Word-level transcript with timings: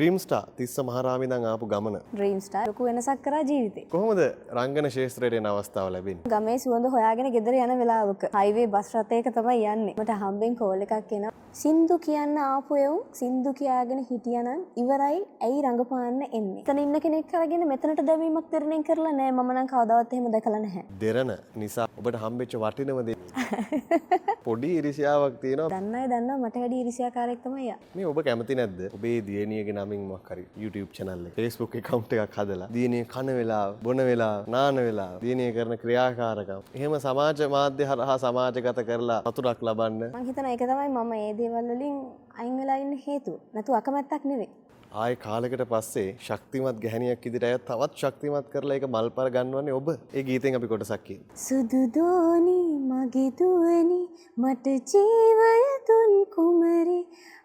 Dream Star 0.00 0.42
Tissa 0.58 0.74
මහරාමිදං 0.88 1.42
ආපු 1.48 1.66
ගමන. 1.72 1.96
Dream 2.12 2.38
star 2.44 2.62
ලොකු 2.68 2.84
වෙනසක් 2.88 3.18
කරා 3.24 3.40
ජීවිතේ. 3.48 3.84
කොහොමද 3.94 4.20
රංගන 4.58 4.86
ශේත්‍රයට 4.94 5.48
අවස්ථාව 5.50 5.88
ලැබෙන 5.94 6.22
ගමේ 6.34 6.56
සුවඳ 6.64 6.86
හොයාගෙන 6.94 7.28
ගෙදර 7.34 7.56
යන 7.64 7.72
වෙලාවක. 7.80 8.22
හයිවේ 8.36 8.66
බස් 8.74 8.88
රථයක 8.96 9.28
තමයි 9.36 9.66
යන්නේ. 9.72 9.94
මට 10.00 10.16
හම්බෙන් 10.22 10.56
කෝල් 10.60 10.84
එකක් 10.86 11.12
එනවා. 11.18 11.32
සින්දු 11.62 11.98
කියන්න 12.06 12.38
ආපු 12.46 12.78
එවුන් 12.84 13.02
සින්දු 13.20 13.52
කියාගෙන 13.60 14.00
හිටියනම් 14.10 14.62
ඉවරයි. 14.84 15.18
ඇයි 15.46 15.60
රඟපාන්න 15.66 16.22
එන්නේ? 16.30 16.62
එතන 16.64 16.80
ඉන්න 16.84 17.00
කෙනෙක් 17.06 17.28
කරගෙන 17.32 17.66
මෙතනට 17.72 18.02
දැවීමක් 18.10 18.48
තරණය 18.54 18.80
කරලා 18.88 19.14
නෑ. 19.18 19.32
මම 19.32 19.52
නම් 19.56 19.68
කවදාවත් 19.74 20.16
එහෙම 20.16 20.30
දැකලා 20.36 20.62
නැහැ. 20.64 20.86
දෙරන 21.04 21.34
නිසා 21.56 21.88
ඔබට 21.98 22.20
හම්බෙච්ච 22.24 22.56
වටිනම 22.64 23.02
දේ 23.10 23.18
පොඩි 24.46 24.72
ඉරිසියාවක් 24.78 25.38
තියෙනවා. 25.44 25.68
දන්නයි 25.74 26.06
දන්නවා. 26.12 26.40
මට 26.44 26.56
වැඩි 26.62 26.80
ඉරිසියාකාරයෙක් 26.84 27.44
තමයි 27.44 27.68
යා. 27.68 27.78
මේ 27.94 28.06
ඔබ 28.06 28.24
කැමති 28.26 28.58
නැද්ද? 28.60 28.80
ඔබේ 28.94 29.18
දියනියගේ 29.28 29.78
නමින් 29.90 30.02
මක්කරි 30.10 30.44
YouTube 30.62 30.90
චනල්ල 30.96 31.24
ෆස්බුක් 31.36 31.74
එකකවුන්් 31.80 32.04
එකක් 32.24 32.36
හදලා 32.38 32.68
දියනය 32.76 33.00
කන 33.12 33.28
වෙලා 33.38 33.66
බොන 33.84 34.00
වෙලා 34.08 34.36
නාන 34.54 34.76
වෙලා 34.86 35.12
දියනය 35.24 35.46
කරන 35.56 35.74
ක්‍රියාකාරකම්. 35.82 36.62
එහෙම 36.76 36.94
සමාජ 37.06 37.40
මාධ්‍ය 37.56 37.84
හරහා 37.90 38.18
සමාජගත 38.24 38.80
කරලා 38.90 39.20
අතුරක් 39.30 39.62
ලබන්න. 39.68 40.02
මං 40.14 40.26
හිතන 40.28 40.50
එක 40.54 40.64
තමයි 40.70 40.88
මම 40.96 41.12
ඒ 41.18 41.32
දේවල් 41.40 41.70
වලින් 41.74 41.96
අයින් 42.40 42.54
වෙලා 42.60 42.78
ඉන්න 42.84 42.96
හේතුව. 43.06 43.38
නැතු 43.54 43.78
අකමැත්තක් 43.80 44.24
නෙවෙයි. 44.32 44.50
ආය 44.92 45.14
කාලෙකට 45.16 45.60
පස්සේ 45.70 46.06
ශක්තිමත් 46.18 46.78
ගැහනියක් 46.84 47.26
ඉදිට 47.28 47.44
ඇය 47.48 47.58
තවත් 47.66 47.98
ශක්තිමත් 47.98 48.46
කරලා 48.52 48.76
එක 48.78 48.84
මල්පර 48.86 49.28
ගන්නවන්නේ 49.34 49.74
ඔබ. 49.74 49.88
ඒ 50.12 50.22
ගීතෙන් 50.28 50.56
අපි 50.58 50.68
කොටසක්කි 50.72 51.16
සුදුදෝනි 51.42 52.56
මගේදුවනි 52.90 53.98
මට 54.36 54.66
ජීවය 54.92 55.52
තුන් 55.88 56.14
කුමරි. 56.32 56.98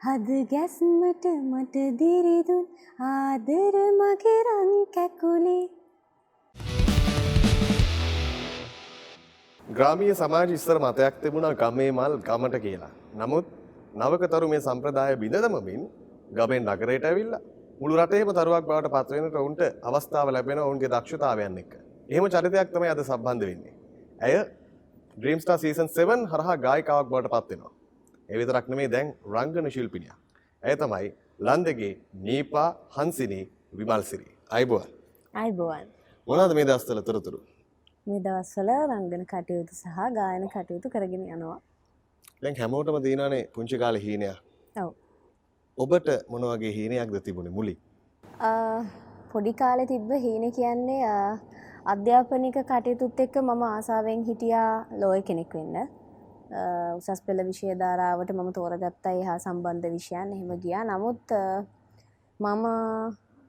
හද 0.06 0.40
ගැස්මට 0.54 1.28
මට 1.50 1.84
දිරිදුන් 2.00 2.64
ආදර 3.10 3.78
මගෙරන් 4.00 4.72
කැකුලේ. 4.96 5.66
ග්‍රාමීය 9.68 10.16
සමාජ 10.16 10.56
ඉස්සර 10.58 10.80
මතයක් 10.80 11.22
තිබුණා 11.22 11.54
ගමේ 11.62 11.92
මල් 11.92 12.18
ගමට 12.30 12.64
කියලා. 12.66 12.92
නමුත් 13.22 13.54
නවකතරු 14.02 14.50
මේ 14.56 14.64
සම්ප්‍රදාය 14.68 15.16
බිඳදමමින් 15.26 15.86
ගමෙන් 16.38 16.68
නගරයට 16.68 17.06
ඇවිල්ලා 17.10 17.42
මුළු 17.80 17.96
රටේම 18.02 18.30
තරුවක් 18.38 18.68
බවට 18.70 18.92
පත් 18.96 19.10
වෙනට 19.16 19.40
උන්ට 19.48 19.62
අවස්ථාව 19.90 20.32
ලැබෙන 20.36 20.60
ඔවුන්ගේ 20.66 20.92
දක්ෂතාවයන් 20.96 21.58
එක්ක. 21.62 21.72
එහෙම 22.10 22.28
චරිතයක් 22.36 22.70
තමයි 22.76 22.90
අද 22.94 23.02
සම්බන්ධ 23.04 23.46
වෙන්නේ. 23.50 23.74
ඇය 24.22 24.36
ඩ්‍රීම් 25.18 25.40
ස්ටාර් 25.44 25.60
සීසන් 25.64 25.90
7 25.98 26.30
හරහා 26.34 26.56
ගායිකාවක් 26.66 27.10
බවට 27.12 27.34
පත් 27.34 27.50
වෙනවා. 27.52 27.74
ඒ 28.30 28.38
විතරක් 28.42 28.72
නෙමෙයි 28.74 28.92
දැන් 28.96 29.14
රංගන 29.34 29.72
ශිල්පිනියක්. 29.76 30.18
ඇය 30.64 30.76
තමයි 30.84 31.08
ලන්දගේ 31.48 31.94
නීපා 32.28 32.70
හන්සිනි 32.98 33.42
විමල්සිරි. 33.78 34.28
අයිබෝවන්. 34.50 34.90
අයිබෝවන් 35.34 35.88
මොනවද 36.28 36.54
මේ 36.58 36.66
දවස්වල 36.66 37.02
තොරතුරු? 37.08 37.40
මේ 38.08 38.20
දවස්වල 38.26 38.70
රංගන 38.90 39.24
කටයුතු 39.32 39.74
සහ 39.76 40.12
ගායන 40.18 40.46
කටයුතු 40.54 40.94
කරගෙන 40.94 41.24
යනවා 41.36 41.58
දැන් 42.42 42.56
හැමෝටම 42.62 43.02
තියෙනවානේ 43.06 43.44
පුංචි 43.56 43.78
කාලේ 43.82 44.04
හීනයක්. 44.06 44.38
ඔව් 44.76 44.90
ඔබට 45.78 46.08
මොන 46.30 46.44
වගේ 46.50 46.72
හීනයක්ද 46.72 47.16
තිබුණේ 47.24 47.52
මුලින්? 47.52 47.78
පොඩි 49.32 49.54
කාලේ 49.54 49.88
තිබ්බ 49.88 50.12
හීන 50.26 50.46
කියන්නේ 50.52 51.02
අධ්‍යාපනික 51.94 52.58
කටයුතුත් 52.70 53.20
එක්ක 53.20 53.36
මම 53.42 53.64
ආසාවෙන් 53.70 54.24
හිටියා 54.24 54.86
ලෝය 55.02 55.22
කෙනෙක් 55.22 55.54
වෙන්න. 55.54 55.76
උසස් 57.00 57.22
පෙළ 57.26 57.44
විෂය 57.50 57.76
ධාරාවට 57.82 58.32
මම 58.36 58.54
තෝරගත්තා 58.60 59.14
ඒ 59.18 59.28
හා 59.30 59.38
සම්බන්ධ 59.40 59.92
විෂයන් 59.98 60.34
එහෙම 60.34 60.56
ගියා. 60.64 60.86
නමුත් 60.92 61.36
මම 62.40 62.66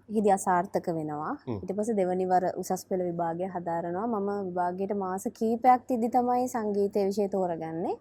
හිදි 0.08 0.34
අසාර්ථක 0.38 0.90
වෙනවා. 0.98 1.32
ඊට 1.54 1.72
පස්සේ 1.76 1.98
දෙවනි 2.02 2.28
වර 2.32 2.50
උසස් 2.56 2.86
පෙළ 2.90 3.08
විභාගය 3.08 3.54
හදාරනවා. 3.54 4.06
මම 4.12 4.30
විභාගයට 4.48 4.98
මාස 5.04 5.30
කීපයක් 5.38 5.88
තිද්දි 5.88 6.14
තමයි 6.18 6.52
සංගීතය 6.56 7.08
විෂය 7.08 7.32
තෝරගන්නේ. 7.38 7.96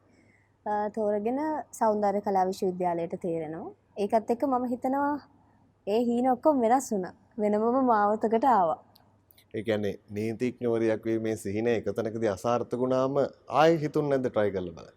තෝරගෙන 0.93 1.41
සෞන්දර්ය 1.71 2.21
කලා 2.21 2.49
විශ්වවිද්‍යාලයට 2.51 3.19
තේරෙනවා. 3.21 3.84
ඒකත් 3.97 4.31
එක්ක 4.33 4.43
මම 4.47 4.65
හිතනවා 4.71 5.13
ඒ 5.87 5.99
හීන 6.07 6.27
ඔක්කොම 6.31 6.61
වෙනස් 6.63 6.87
වුණා. 6.91 7.13
වෙනමම 7.41 7.77
මාවතකට 7.89 8.45
ආවා. 8.53 8.79
ඒ 9.53 9.63
කියන්නේ 9.67 9.93
නීතිඥවරයෙක් 10.15 11.05
වීමේ 11.09 11.35
සිහින 11.43 11.67
එකතැනකදී 11.73 12.31
අසාර්ථක 12.31 12.79
වුණාම 12.81 13.19
ආයෙ 13.59 13.77
හිතුන්නේ 13.83 14.17
නැද්ද 14.17 14.33
try 14.35 14.49
කරලා 14.55 14.73
බලන්න? 14.77 14.95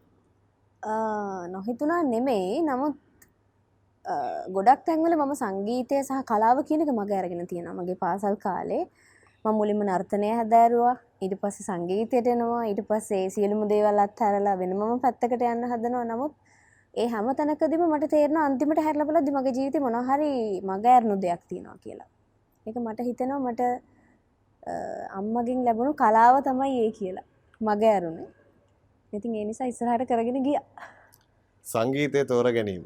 ආ, 0.82 1.42
නොහිතුණා 1.54 2.00
නෙමෙයි. 2.12 2.62
නමුත් 2.69 2.97
ගොඩක් 4.56 4.82
තැන්වල 4.88 5.15
මම 5.19 5.34
සංගීතය 5.42 6.03
සහ 6.03 6.25
කලාව 6.30 6.65
කියන 6.69 6.82
එක 6.86 6.92
මග 6.97 7.12
අරගෙන 7.20 7.47
තියෙනවා. 7.53 7.78
මගේ 7.78 8.00
පාසල් 8.04 8.36
කාලේ 8.47 8.82
මම 9.44 9.54
මුලින්ම 9.60 9.86
නර්තනය 9.88 10.34
හැදෑරුවා. 10.41 10.97
ඊට 11.22 11.38
පස්සේ 11.42 11.69
සංගීතයට 11.70 12.34
එනවා. 12.34 12.62
ඊට 12.70 12.82
පස්සේ 12.91 13.25
සියලුම 13.36 13.62
දේවල් 13.72 14.04
අත්හැරලා 14.06 14.59
වෙනමම 14.62 15.00
පැත්තකට 15.06 15.48
යන්න 15.53 15.70
හදනවා. 15.72 16.04
නමුත් 16.12 16.34
ඒ 17.00 17.06
හැම 17.12 17.26
තැනකදීම 17.38 17.82
මට 17.94 18.10
තේරෙනවා 18.14 18.44
අන්තිමට 18.50 18.81
හැරලා 18.86 19.06
බලද්දි 19.10 19.32
මගේ 19.36 19.54
ජීවිතේ 19.59 19.82
මොනවා 19.86 20.16
හරි 20.16 20.31
මග 20.69 20.84
ඇරණු 20.94 21.14
දෙයක් 21.25 21.42
තියෙනවා 21.50 21.78
කියලා. 21.84 22.09
ඒක 22.66 22.76
මට 22.86 23.00
හිතෙනවා 23.09 23.41
මට 23.47 23.62
අම්මගෙන් 25.19 25.64
ලැබුණු 25.66 25.92
කලාව 26.03 26.34
තමයි 26.48 26.76
ඒ 26.84 26.92
කියලා. 26.98 27.26
මග 27.60 27.82
ඇරුණේ. 27.92 28.28
ඉතින් 29.12 29.34
ඒ 29.34 29.44
නිසා 29.50 29.66
ඉස්සරහට 29.72 30.09
කරගෙන 30.10 30.42
ගියා. 30.47 30.64
සංගීතය 31.64 32.25
තෝර 32.25 32.47
ගැනීම 32.56 32.84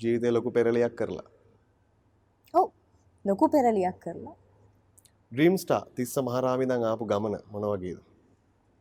ජීවිතේ 0.00 0.32
ලොකු 0.36 0.50
පෙරලියක් 0.56 0.94
කරලා. 1.00 1.26
ඔව්. 2.54 2.68
ලොකු 3.24 3.48
පෙරලියක් 3.48 3.98
කරලා. 4.04 4.36
ඩ්‍රීම් 5.32 5.56
ස්ටාර් 5.62 5.84
තිස්ස 5.96 6.16
මහරාමිදං 6.28 6.84
ආපු 6.90 7.04
ගමන 7.12 7.34
මොන 7.52 7.64
වගේද? 7.72 7.98
අ, 7.98 8.11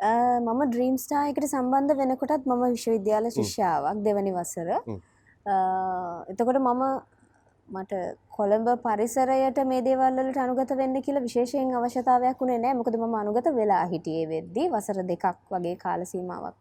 මම 0.02 0.62
ඩ්‍රීම් 0.66 0.96
ස්ටාර් 0.98 1.30
එකට 1.30 1.46
සම්බන්ධ 1.46 1.98
වෙනකොටත් 1.98 2.46
මම 2.46 2.62
විශ්වවිද්‍යාල 2.66 3.26
ශිෂ්‍යාවක් 3.30 4.00
දෙවනි 4.04 4.32
වසර. 4.34 4.70
එතකොට 6.32 6.60
මම 6.60 6.82
මට 7.70 8.00
කොළඹ 8.30 8.70
පරිසරයට 8.86 9.60
මේ 9.66 9.82
දේවල් 9.82 10.18
වලට 10.18 10.40
අනුගත 10.44 10.74
වෙන්න 10.80 11.02
කියලා 11.06 11.22
විශේෂයෙන් 11.22 11.70
අවශ්‍යතාවයක් 11.80 12.42
උනේ 12.42 12.58
නැහැ. 12.58 12.78
මොකද 12.80 12.98
මම 12.98 13.16
අනුගත 13.16 13.48
වෙලා 13.54 13.86
හිටියේ 13.94 14.26
වෙද්දී 14.34 14.72
වසර 14.74 15.04
දෙකක් 15.12 15.38
වගේ 15.52 15.76
කාල 15.84 16.06
සීමාවක් 16.06 16.58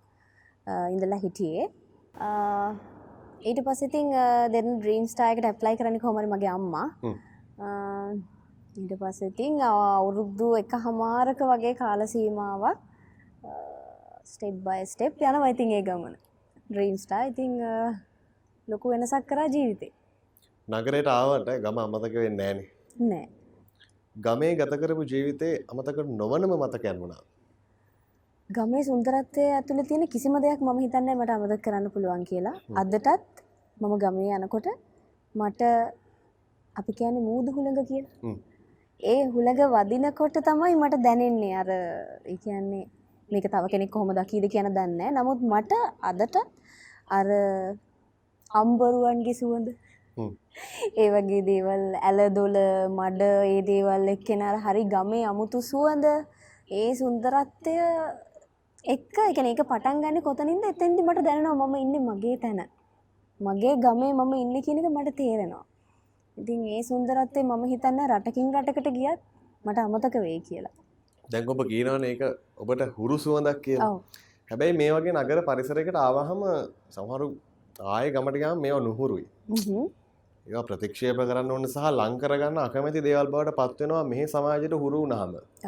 ඉඳලා 0.92 1.20
හිටියේ. 1.24 1.64
ඊට 3.42 3.62
පස්සේ 3.64 3.88
ඉතින් 3.88 4.12
දැන් 4.52 4.70
ඩ්‍රීම් 4.76 5.08
ස්ටාර් 5.08 5.32
එකට 5.32 5.48
ඇප්ලයි 5.52 5.80
කරන්නේ 5.80 6.04
කොහොමද 6.04 6.28
මගේ 6.34 6.52
අම්මා. 6.52 6.86
ඊට 8.76 8.94
පස්සේ 9.00 9.32
ඉතින් 9.32 9.58
අවුරුදු 9.64 10.52
එකහමාරක 10.62 11.40
වගේ 11.54 11.74
කාල 11.82 12.06
සීමාවක් 12.06 12.86
ස්ටෙප් 14.24 14.54
බයි 14.66 14.86
ස්ටෙප් 14.86 15.14
යනවා. 15.20 15.48
ඉතින් 15.48 15.70
ඒ 15.72 15.82
ගමන. 15.82 16.14
ඉතින් 17.28 17.52
අ, 17.62 17.72
ලොකු 18.68 18.88
වෙනසක් 18.90 19.26
කරා 19.26 19.48
ජීවිතේ. 19.48 19.92
නගරයට 20.68 21.06
ආවට 21.08 21.48
ගම 21.64 21.78
අමතක 21.78 22.14
වෙන්නේ 22.14 22.52
නැහනේ. 22.54 22.68
නෑ. 23.00 23.26
ගමේ 24.16 24.54
ගත 24.56 24.72
කරපු 24.82 25.04
ජීවිතේ 25.04 25.54
අමතක 25.68 25.96
නොවනම 26.20 26.52
මතකයන් 26.62 27.00
වුණා. 27.00 27.22
ගමේ 28.50 28.82
සුන්දරත්වය 28.84 29.42
ඇතුළේ 29.48 29.84
තියෙන 29.84 30.08
කිසිම 30.08 30.34
දෙයක් 30.42 30.60
මම 30.60 30.78
හිතන්නේ 30.78 31.14
මට 31.14 31.30
අමතක 31.30 31.62
කරන්න 31.64 31.90
පුළුවන් 31.90 32.24
කියලා. 32.24 32.54
අදටත් 32.74 33.42
මම 33.76 33.94
ගමේ 33.98 34.36
යනකොට 34.36 34.66
මට 35.34 35.62
අපි 36.74 36.92
කියන්නේ 36.92 37.22
මූදු 37.22 37.52
හුළඟ 37.52 37.84
කියලා. 37.86 38.36
ඒ 39.02 39.20
හුළඟ 39.34 39.60
වදිනකොට 39.74 40.36
තමයි 40.48 40.74
මට 40.76 41.02
දැනෙන්නේ 41.04 41.54
අර 41.56 41.68
කියන්නේ 42.44 42.86
මේක 43.30 43.46
තව 43.52 43.64
කෙනෙක් 43.72 43.90
කොහොම 43.94 44.10
දකීද 44.18 44.44
කියන 44.52 44.68
දන්නේ. 44.76 45.10
නමුත් 45.16 45.40
මට 45.52 45.72
අදට 46.10 46.36
අර 47.18 47.28
අම්බරුවන්ගේ 48.50 49.38
සුවඳ. 49.40 49.68
ඒ 51.02 51.08
වගේ 51.14 51.42
දේවල් 51.50 51.84
ඇලදොල 52.08 52.56
මඩ 52.98 53.22
ඒ 53.52 53.60
දේවල් 53.70 54.08
එක්කෙන 54.14 54.42
අර 54.48 54.56
හරි 54.64 54.82
ගමේ 54.94 55.24
අමුතු 55.30 55.58
සුවඳ 55.70 56.06
ඒ 56.70 56.90
සුන්දරත්වය 57.00 57.74
එක්ක 58.84 59.16
කියන්නේ 59.36 59.52
ඒක 59.54 59.62
පටන් 59.70 60.02
ගන්නේ 60.02 60.26
කොතනින්ද 60.28 60.64
එතෙන්දි 60.72 61.06
මට 61.06 61.24
දැනෙනවා 61.26 61.68
මම 61.68 61.76
ඉන්නේ 61.84 62.06
මගේ 62.08 62.36
තැන. 62.42 62.60
මගේ 63.40 63.74
ගමේ 63.84 64.12
මම 64.18 64.32
ඉන්නේ 64.44 64.64
කියන 64.66 64.78
එක 64.80 64.90
මට 64.90 65.16
තේරෙනවා. 65.20 65.64
ඉතින් 66.36 66.60
ඒ 66.74 66.82
සුන්දරත්වය 66.90 67.42
මම 67.42 67.64
හිතන්නේ 67.72 68.10
රටකින් 68.12 68.52
රටකට 68.54 68.88
ගියත් 68.98 69.20
මට 69.64 69.78
අමතක 69.78 70.16
වෙයි 70.24 70.40
කියලා. 70.48 70.74
දැන් 71.32 71.48
ඔබ 71.52 71.60
කියනවනේ 71.70 72.10
ඒක 72.14 72.22
ඔබට 72.62 72.82
හුරු 72.98 73.16
සුවඳක්. 73.24 73.66
ඔව්. 73.86 73.96
හැබැයි 74.50 74.76
මේ 74.80 74.90
වගේ 74.96 75.14
නගර 75.14 75.40
පරිසරයකට 75.48 75.96
ආවහම 76.06 76.42
සමහරු 76.96 77.26
ආයේ 77.94 78.12
ගමට 78.14 78.36
ගියාම 78.42 78.62
මේවා 78.64 78.84
නුහුරුයි. 78.88 79.26
ඒවා 80.46 80.66
ප්‍රතික්ෂේප 80.68 81.18
කරන්න 81.30 81.50
ඕන 81.54 81.66
සහ 81.72 81.88
ලං 81.98 82.14
කරගන්න 82.22 82.60
අකමැති 82.66 83.04
දේවල් 83.06 83.32
බවට 83.34 83.56
පත් 83.58 83.78
වෙනවා 83.82 84.04
මෙහි 84.12 84.26
සමාජයට 84.34 84.76
හුරු. 84.84 85.02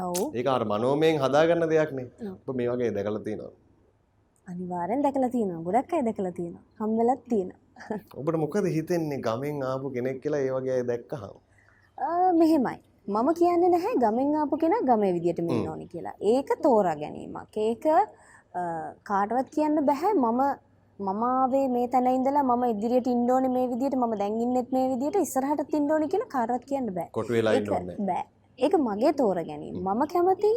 ඔව්. 0.07 0.21
ඒක 0.39 0.47
අර 0.57 0.65
මනෝමයෙන් 0.73 1.21
හදාගන්න 1.25 1.69
දෙයක්නේ. 1.75 2.09
ඔබ 2.49 2.55
මේ 2.61 2.69
වගේ 2.73 2.93
දැකලා 2.99 3.25
තියෙනවා. 3.27 3.53
අනිවාර්යෙන් 4.49 5.03
දැකලා 5.07 5.33
තියෙනවා. 5.37 5.65
ගොඩක් 5.69 5.93
අය 5.97 6.03
දැකලා 6.09 6.37
තියෙනවා. 6.39 6.65
හම්බෙලත් 6.81 7.23
තියෙනවා. 7.33 7.61
ඔබට 8.21 8.37
මොකද 8.45 8.67
හිතෙන්නේ 8.77 9.25
ගමෙන් 9.27 9.63
ආපු 9.73 9.87
කෙනෙක් 9.97 10.19
කියලා 10.23 10.43
ඒ 10.47 10.53
වගේ 10.57 10.81
දැක්කහම? 10.91 11.35
මෙහෙමයි 12.41 12.79
මම 13.07 13.29
කියන්න 13.35 13.65
නැහැ 13.71 13.95
ගමෙන් 13.99 14.35
ආපු 14.41 14.57
කෙන 14.57 14.75
ගම 14.89 15.03
විදිට 15.15 15.41
මෙන්න 15.47 15.69
ඕනි 15.69 15.87
කියලා. 15.93 16.15
ඒක 16.21 16.51
තෝරා 16.63 16.97
ගැනීමක්. 16.97 17.57
ඒක 17.57 17.85
කාටවත් 19.05 19.49
කියන්න 19.55 19.85
බැහැ. 19.87 20.13
මම 20.15 20.41
මමාවේ 20.99 21.69
මේ 21.69 21.89
තැන 21.89 22.07
ඉඳලා 22.07 22.43
මම 22.43 22.63
ඉදිරියට 22.73 23.07
ඉන්ඩෝන 23.07 23.51
මේ 23.51 23.67
විදිට 23.73 23.97
ම 23.97 24.05
දැන්ගන්නෙත් 24.21 24.69
මේ 24.73 24.87
විදිට 24.93 25.17
ඉස්සරහට 25.17 25.75
ඉන්ඩෝනි 25.75 26.09
කියලා 26.13 26.31
කාරත් 26.35 26.65
කියන්න 26.65 26.95
බෑ. 26.95 27.09
කොටු 27.13 27.33
වෙලා 27.33 27.55
ඒක 27.55 27.67
ඉන්න 27.67 27.75
ඕනේ. 27.75 27.97
බෑ. 28.09 28.25
ඒක 28.59 28.75
මගේ 28.87 29.13
තෝර 29.13 29.39
ගැනීම. 29.49 29.81
මම 29.83 30.03
කැමති 30.13 30.53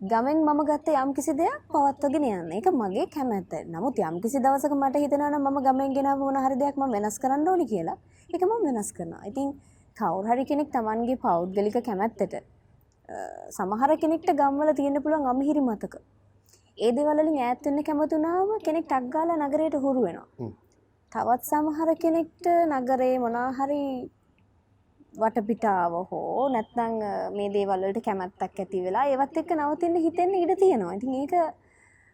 ගමෙන් 0.00 0.44
මම 0.48 0.60
ගත්ත 0.68 0.94
යම් 1.02 1.14
කිසි 1.16 1.32
දෙයක් 1.40 1.64
පවත්වගෙන 1.72 2.26
යන්න. 2.28 2.52
එක 2.58 2.68
මගේ 2.82 3.06
කැමැත්ත. 3.16 3.52
නමුත් 3.72 3.98
යම් 3.98 4.20
කිසි 4.22 4.38
දවසක 4.44 4.76
මට 4.76 5.02
හිතනවන 5.04 5.40
ම 5.42 5.58
ගමෙන් 5.66 5.96
ගෙන 5.96 6.10
මොන 6.22 6.38
හරි 6.44 6.60
දෙයක් 6.62 6.78
ම 6.78 6.86
වෙනස් 6.96 7.18
කරන්න 7.18 7.48
ඕනි 7.48 7.66
කියලා. 7.72 7.98
එක 8.30 8.42
ම 8.46 8.54
වෙනස් 8.68 8.92
කරනවා. 8.92 9.26
ඉතින් 9.30 9.50
කවුරහරි 9.98 10.44
කෙනෙක් 10.50 10.68
තමන්ගේ 10.76 11.18
පෞද්ගලික 11.24 11.76
කැමැත්තට 11.88 12.34
සමහර 13.56 13.90
කෙනෙක්ට 14.02 14.30
ගම්වල 14.40 14.70
තියෙන 14.78 15.02
පුළුවන් 15.04 15.26
අමිහිරි 15.32 15.62
මතක. 15.68 15.94
ඒ 16.78 16.90
දෙවලින් 16.96 17.30
ඈත්වෙන්න 17.44 17.80
කැමතුනාව 17.88 18.50
කෙනෙක් 18.66 18.86
ටක්ගාල 18.90 19.30
නගරයට 19.36 19.76
හුරු 19.84 20.00
වෙනවා. 20.06 20.50
තවත් 21.12 21.42
සමහර 21.50 21.90
කෙනෙක්ට 22.04 22.46
නගරේ 22.72 23.14
මොනාහරි 23.24 23.82
වටපිටාව 25.20 25.94
හෝ 26.10 26.44
නැත්නං 26.54 26.98
මේ 27.36 27.48
දේවල්වලට 27.56 28.04
කැමැත්තක් 28.06 28.60
ඇති 28.62 28.84
වෙලා 28.86 29.06
ඒවත් 29.12 29.40
එක්ක 29.42 29.50
නවතින්න 29.56 29.96
හිතෙන්න 30.06 30.38
ඉඩ 30.42 30.52
තියෙනවා. 30.62 30.94
ඉතින් 30.98 31.14
ඒක 31.22 31.34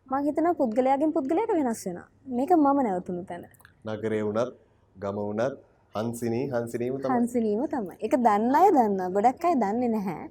මං 0.07 0.25
හිතන 0.29 0.49
පුද්ගලයාගෙන් 0.61 1.15
පුද්ගලයට 1.17 1.53
වෙනස් 1.59 1.85
වෙන 1.87 2.01
මේක 2.39 2.51
මම 2.57 2.79
නැවතුණු 2.87 3.23
තැන. 3.31 3.45
නගරේ 3.87 4.23
වුණත් 4.29 4.57
ගම 4.97 5.17
වුණත් 5.29 5.74
හන්සිනී 5.95 6.47
හන්සිනීම 6.53 6.95
තමයි. 6.99 7.15
හන්සිනීම 7.15 7.61
තමයි. 7.69 7.95
එක 8.07 8.15
දන්න 8.19 8.55
අය 8.61 8.69
දන්න 8.77 9.13
ගොඩක් 9.17 9.45
අය 9.49 9.55
දන්නේ 9.55 9.91
නැහැ. 9.91 10.27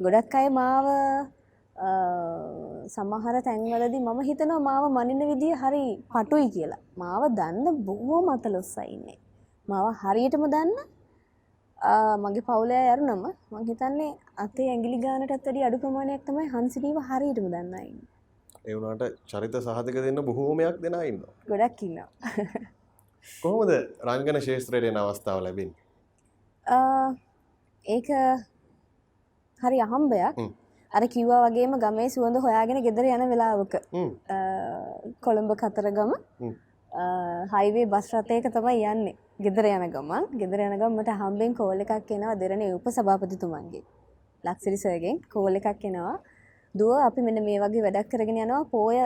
ගොඩක් 0.00 0.34
අය 0.34 0.48
මාව 0.50 0.86
සමහර 2.94 3.36
තැන්වලදි 3.46 3.98
මම 4.00 4.20
හිතනවා 4.28 4.58
මාව 4.68 4.84
මනින 4.96 5.22
විදිය 5.30 5.54
හරි 5.62 5.84
පටුයි 6.10 6.48
කියලා. 6.56 6.82
මාව 6.96 7.22
දන්න 7.38 7.78
බොහෝ 7.86 8.20
මතලොස්සයින්නේ 8.28 9.18
මාව 9.68 9.86
හරියටම 10.02 10.46
දන්න 10.54 10.74
මගේ 12.24 12.46
පවුලය 12.48 12.78
යරුනම 12.92 13.24
මං 13.52 13.64
හිතන්නේ 13.70 14.12
අතේ 14.36 14.70
ඇගිලි 14.70 14.98
ගානටත් 14.98 15.32
වැඩි 15.36 15.66
අඩු 15.68 15.82
ප්‍රමාණයක් 15.82 16.22
තමයි 16.28 16.50
හන්සිනීව 16.54 16.98
හරියටම 17.08 17.46
දන්නයින්න 17.54 18.00
ඒ 18.66 18.74
වුණාට 18.76 19.20
චරිත 19.30 19.54
සහතික 19.66 19.96
දෙන්න 20.04 20.24
බොහෝමයක් 20.28 20.76
දෙනා 20.84 21.04
ඉන්නවා. 21.10 21.34
ගොඩක් 21.50 21.82
ඉන්නවා 21.82 22.08
කොහොමද 23.42 23.70
රංගන 24.08 24.40
ශේත්‍රයට 24.46 24.90
එන 24.90 24.98
අවස්ථාව 25.02 25.40
ලැබෙන්නේ? 25.46 25.80
ඒක 27.94 28.08
හරි 29.60 29.78
අහම්බයක්. 29.86 30.36
හ්ම්. 30.38 30.52
අර 30.92 31.02
කිව්වා 31.14 31.40
වගේම 31.46 31.72
ගමේ 31.84 32.08
සුවඳ 32.14 32.36
හොයාගෙන 32.46 32.82
ගෙදර 32.86 33.06
යන 33.14 33.24
වෙලාවක. 33.32 33.74
කොළඹ 35.24 35.50
කතරගම. 35.62 36.12
හයිවේ 37.54 37.86
බස් 37.94 38.12
රථයක 38.14 38.46
තමයි 38.56 38.84
යන්නේ. 38.92 39.16
ගෙදර 39.44 39.66
යන 39.72 39.88
ගමන්. 39.96 40.30
ගෙදර 40.40 40.60
යන 40.68 40.78
ගම 40.80 41.00
මට 41.00 41.18
හම්බෙන් 41.22 41.58
කෝල් 41.58 41.80
එකක් 41.86 42.14
එනවා 42.18 42.38
දෙරණ 42.44 42.62
උප 42.76 42.86
සභාපතිතුමන්ගේ. 42.98 43.84
ලක්සිරි 44.44 44.78
සර්ගෙන් 44.84 45.20
කෝල් 45.32 45.54
එකක් 45.60 45.84
එනවා. 45.90 46.16
දුව 46.74 46.96
අපි 47.08 47.20
මෙන්න 47.26 47.44
මේ 47.48 47.58
වගේ 47.64 47.84
වැඩක් 47.86 48.08
කරගෙන 48.12 48.40
යනවා. 48.44 48.64
පෝය 48.74 48.96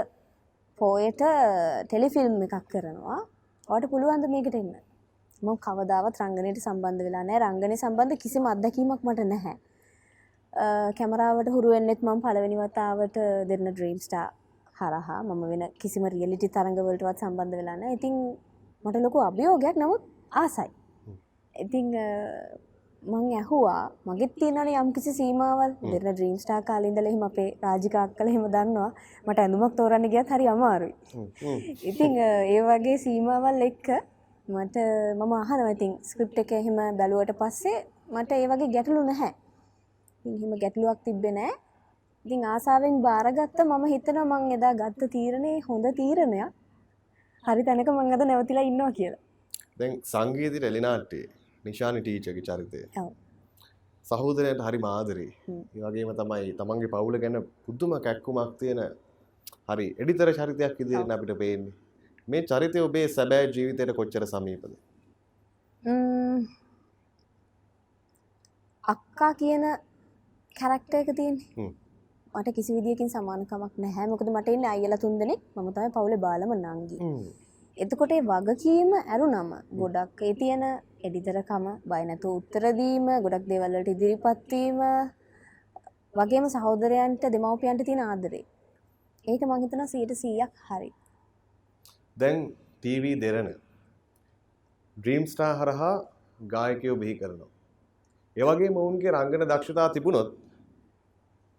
පෝයට 0.78 1.22
ටෙලිෆිල්ම් 1.88 2.42
එකක් 2.46 2.64
කරනවා 2.72 3.20
ඔට 3.68 3.84
පුළුවන්ද 3.92 4.24
මේකට 4.32 4.54
එන්න? 4.58 4.70
මම 5.42 5.56
කවදාවත් 5.64 6.20
රංගනයට 6.20 6.60
සම්බන්ධ 6.62 7.02
වෙලා 7.06 7.24
නෑ 7.28 7.40
රංගනය 7.42 7.76
සම්බන්ධ 7.76 8.20
කිසිම 8.22 8.46
අත්දැකීමක් 8.52 9.02
මට 9.06 9.26
නැහැ. 9.32 9.56
කැමරාවට 10.98 11.50
හුරුවෙන්නෙත් 11.54 12.00
මම 12.06 12.22
පළවෙනි 12.24 12.56
වතාවට 12.60 13.18
දෙන්න 13.50 13.68
ඩ්‍රීම්ස්ටා 13.68 14.26
හරහා. 14.80 15.20
මම 15.22 15.42
වෙන 15.50 15.64
කිසිම 15.82 16.06
රියලිටි 16.14 16.48
තරඟවලටවත් 16.54 17.20
සම්බන්ධ 17.24 17.58
වෙලා 17.60 17.76
නැහැ. 17.82 17.98
ඉතින් 17.98 18.14
මට 18.84 19.02
ලොකු 19.04 19.18
අභියෝගයක්. 19.28 19.76
නමුත් 19.82 20.02
ආසයි. 20.42 20.70
ඉතින් 21.54 21.86
මං 23.02 23.26
ඇහුවා 23.38 23.82
මගෙත් 24.06 24.32
තියෙනවනේ 24.40 24.78
යම්කිසි 24.80 25.12
සීමාවල් 25.18 25.72
දෙන්න 25.82 26.06
ඩ්‍රීම්ස්ටා 26.06 26.62
කාලේ 26.62 26.88
ඉඳලා 26.90 27.10
එහෙම 27.10 27.22
අපේ 27.26 27.50
රාජිකා 27.62 28.02
අක්කලා 28.06 28.32
එහෙම 28.32 28.46
දන්නවා. 28.54 28.90
මට 29.26 29.38
ඇඳුමක් 29.42 29.76
තෝරන්න 29.76 30.08
ගියත් 30.14 30.32
හරි 30.34 30.48
අමාරුයි. 30.54 30.94
ඉතින් 31.90 32.18
ඒ 32.24 32.60
වගේ 32.68 32.96
සීමාවල් 33.04 33.62
එක්ක 33.68 33.88
මට 34.48 34.76
මම 35.18 35.32
අහනවා 35.42 35.70
ඉතින් 35.76 35.94
ස්ක්‍රිප්ට් 36.10 36.42
එක 36.42 36.52
එහෙම 36.60 36.80
බැලුවට 37.00 37.32
පස්සේ 37.40 37.78
මට 38.14 38.40
ඒ 38.40 38.50
වගේ 38.52 38.70
ගැටලු 38.74 39.06
නැහැ. 39.10 39.32
ඉතින් 40.24 40.36
එහෙම 40.36 40.58
ගැටලුවක් 40.64 41.00
තිබ්බේ 41.06 41.34
නැහැ. 41.38 41.56
ඉතින් 42.24 42.44
ආසාවෙන් 42.52 43.00
බාරගත්ත 43.08 43.64
මම 43.68 43.88
හිතනවා 43.94 44.28
මං 44.32 44.52
එදා 44.58 44.74
ගත්ත 44.82 45.10
තීරණේ 45.16 45.56
හොඳ 45.68 45.86
තීරණයක්. 46.02 46.52
හරි 47.44 47.62
තැනක 47.64 47.96
මං 47.96 48.14
අද 48.14 48.28
නැවතිලා 48.28 48.68
ඉන්නවා 48.70 48.92
කියලා. 48.92 49.24
දැන් 49.78 49.98
සංගීතයට 50.12 50.70
එලිනාට්ටේ 50.70 51.26
නිශානි 51.68 52.04
ටීචර්ගේ 52.04 52.46
චරිතය. 52.48 52.84
ඔව්. 53.02 53.10
සහෝදරයන්ට 54.04 54.62
හරි 54.66 54.78
මාදරේ. 54.86 55.30
හ්ම්. 55.46 55.62
ඒ 55.76 55.84
වගේම 55.86 56.12
තමයි 56.20 56.54
තමන්ගේ 56.60 56.92
පවුල 56.94 57.18
ගැන 57.24 57.36
පුදුම 57.66 57.92
කැක්කුමක් 58.06 58.54
තියෙන 58.60 58.80
හරි 59.70 59.86
එඩිතර 60.02 60.30
චරිතයක් 60.38 60.80
ඉදිරියෙන් 60.82 61.16
අපිට 61.16 61.34
පේන්නේ. 61.42 61.74
මේ 62.28 62.46
චරිතය 62.50 62.84
ඔබේ 62.86 63.08
සැබෑ 63.16 63.50
ජීවිතයට 63.56 63.92
කොච්චර 63.98 64.24
සමීපද? 64.32 64.72
අක්කා 68.84 69.32
කියන 69.40 69.64
කැරක්ටර් 70.54 70.98
එක 71.02 71.10
තියෙන්නේ. 71.18 71.50
හ්ම්. 71.58 71.72
මට 72.34 72.54
කිසි 72.56 72.76
විදියකින් 72.76 73.10
සමානකමක් 73.14 73.74
නැහැ. 73.84 74.06
මොකද 74.12 74.28
මට 74.34 74.56
ඉන්නේ 74.56 74.72
අයියලා 74.74 75.02
තුන්දෙනෙක්. 75.04 75.40
මම 75.56 75.68
තමයි 75.76 75.90
පවුලේ 75.96 76.20
බාලම 76.26 76.52
නංගි. 76.56 76.98
එතකොට 77.76 78.12
වගකීම 78.30 78.92
ඇරුනම 78.98 79.50
ගොඩක් 79.80 80.22
ඒ 80.28 80.34
තියෙන 80.40 80.64
එඩිතරකම 80.98 81.66
බය 81.90 82.02
නැතුව 82.04 82.38
උත්තර 82.38 82.64
දීම 82.78 83.06
ගොඩක් 83.24 83.44
දේවල් 83.50 83.74
වලට 83.74 83.94
ඉදිරිපත් 83.94 84.52
වීම 84.52 84.80
වගේම 86.14 86.46
සහෝදරයන්ට 86.48 87.22
දෙමව්පියන්ට 87.34 87.84
තියෙන 87.84 88.02
ආදරේ. 88.04 88.44
ඒක 89.24 89.42
මං 89.42 89.62
හිතනවා 89.64 89.88
100%ක් 89.88 90.54
හරි. 90.68 90.90
දැන් 92.16 92.38
ටීවී 92.78 93.16
දෙරණ 93.20 93.50
ඩ්‍රීම් 94.96 95.24
ස්ටාර් 95.26 95.54
හරහා 95.60 95.94
ගායකයෝ 96.38 96.96
බිහි 96.96 97.14
කරනවා. 97.20 97.50
ඒ 98.36 98.44
වගේම 98.44 98.76
ඔවුන්ගේ 98.76 99.12
රංගන 99.12 99.44
දක්ෂතා 99.44 99.88
තිබුණොත් 99.90 100.30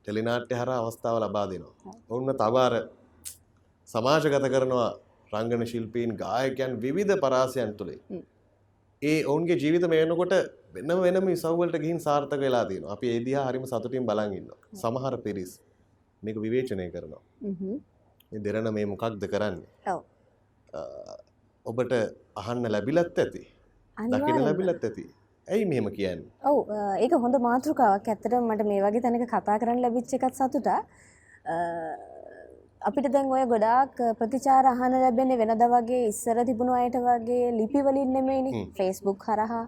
ටෙලිනාට්‍ය 0.05 0.53
හරහා 0.53 0.79
අවස්ථාව 0.81 1.17
ලබා 1.23 1.45
දෙනවා. 1.51 1.93
ඔවුන්ව 2.09 2.31
තව 2.41 2.55
අර 2.59 2.75
සමාජගත 3.89 4.49
කරනවා 4.53 4.89
රංගන 5.31 5.65
ශිල්පීන් 5.65 6.11
ගායකයන් 6.17 6.71
විවිධ 6.81 7.15
පරාසයන් 7.23 7.71
තුළින්. 7.77 8.01
ඒ 9.01 9.19
ඔවුන්ගේ 9.31 9.57
ජීවිත 9.61 9.85
මේ 9.91 9.99
වෙනකොට 10.03 10.33
වෙනම 10.75 11.01
වෙනම 11.05 11.27
ඉසව්වලට 11.35 11.75
ගිහින් 11.83 11.99
සාර්ථක 12.05 12.41
වෙලා 12.45 12.65
තියෙනවා. 12.69 12.95
අපි 12.95 13.07
ඒ 13.13 13.19
දිහා 13.27 13.45
හරිම 13.49 13.65
සතුටින් 13.71 14.05
බලන් 14.09 14.33
ඉන්නවා. 14.39 14.59
සමහර 14.81 15.13
පිරිස් 15.25 15.51
මේක 16.23 16.37
විවේචනය 16.45 16.87
කරනවා. 16.95 17.21
හ්ම්. 17.59 17.77
මේ 18.31 18.43
දෙරණ 18.47 18.69
මේ 18.77 18.89
මොකක්ද 18.93 19.23
කරන්නේ? 19.33 19.69
ඔව්. 19.93 20.01
ඔබට 21.65 21.95
අහන්න 22.41 22.71
ලැබිලත් 22.75 23.23
ඇති. 23.23 23.43
දකින 23.97 24.13
අනිවාර්යෙන්ම. 24.13 24.45
ලැබිලත් 24.49 24.83
ඇති. 24.89 25.05
ඇයි 25.47 25.65
මෙහෙම 25.71 25.89
කියන්නේ? 25.97 26.31
ඔව් 26.51 26.57
ඒක 27.05 27.17
හොඳ 27.25 27.41
මාතෘකාවක් 27.47 28.13
ඇත්තටම 28.13 28.51
මට 28.51 28.69
මේ 28.71 28.81
වගේ 28.85 29.03
තැනක 29.05 29.27
කතා 29.33 29.59
කරන්න 29.63 29.83
ලැබිච්ච 29.85 30.13
එකත් 30.17 30.35
සතුටා 30.41 30.79
අපිට 32.87 33.07
දැන් 33.13 33.27
ඔය 33.35 33.43
ගොඩාක් 33.51 33.97
ප්‍රතිචාර 34.19 34.65
අහන්න 34.71 34.93
ලැබෙන්නේ 35.03 35.37
වෙනද 35.41 35.63
වගේ 35.73 36.07
ඉස්සර 36.11 36.37
තිබුණු 36.49 36.73
අයට 36.77 36.95
වගේ 37.07 37.51
ලිපි 37.59 37.81
වලින් 37.87 38.13
නෙමෙයිනේ. 38.15 38.61
Facebook 38.77 39.25
හරහා 39.27 39.65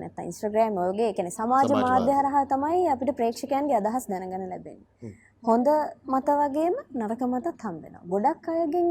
නැත්නම් 0.00 0.26
Instagram 0.30 0.76
ඔයගේ 0.84 1.12
කියන්නේ 1.16 1.36
සමාජ 1.38 1.72
මාධ්‍ය. 1.84 2.12
හරහා 2.18 2.44
තමයි 2.52 2.82
අපිට 2.94 3.12
ප්‍රේක්ෂකයන්ගේ 3.20 3.78
අදහස් 3.80 4.04
දැනගන්න 4.10 4.44
ලැබෙන්නේ. 4.52 5.12
හොඳ 5.48 5.68
මත 6.14 6.28
වගේම 6.40 6.76
නරක 7.00 7.22
මතත් 7.30 7.56
හම්බ 7.64 7.80
වෙනවා. 7.84 8.04
ගොඩක් 8.12 8.46
අයගෙන් 8.56 8.90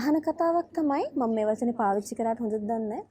අහන 0.00 0.20
කතාවක් 0.26 0.68
තමයි 0.78 1.06
මම 1.14 1.34
මේ 1.36 1.46
වචනේ 1.50 1.78
පාවිච්චි 1.82 2.18
කරාට 2.18 2.42
හොඳද 2.44 2.58
දන්නේ. 2.72 3.02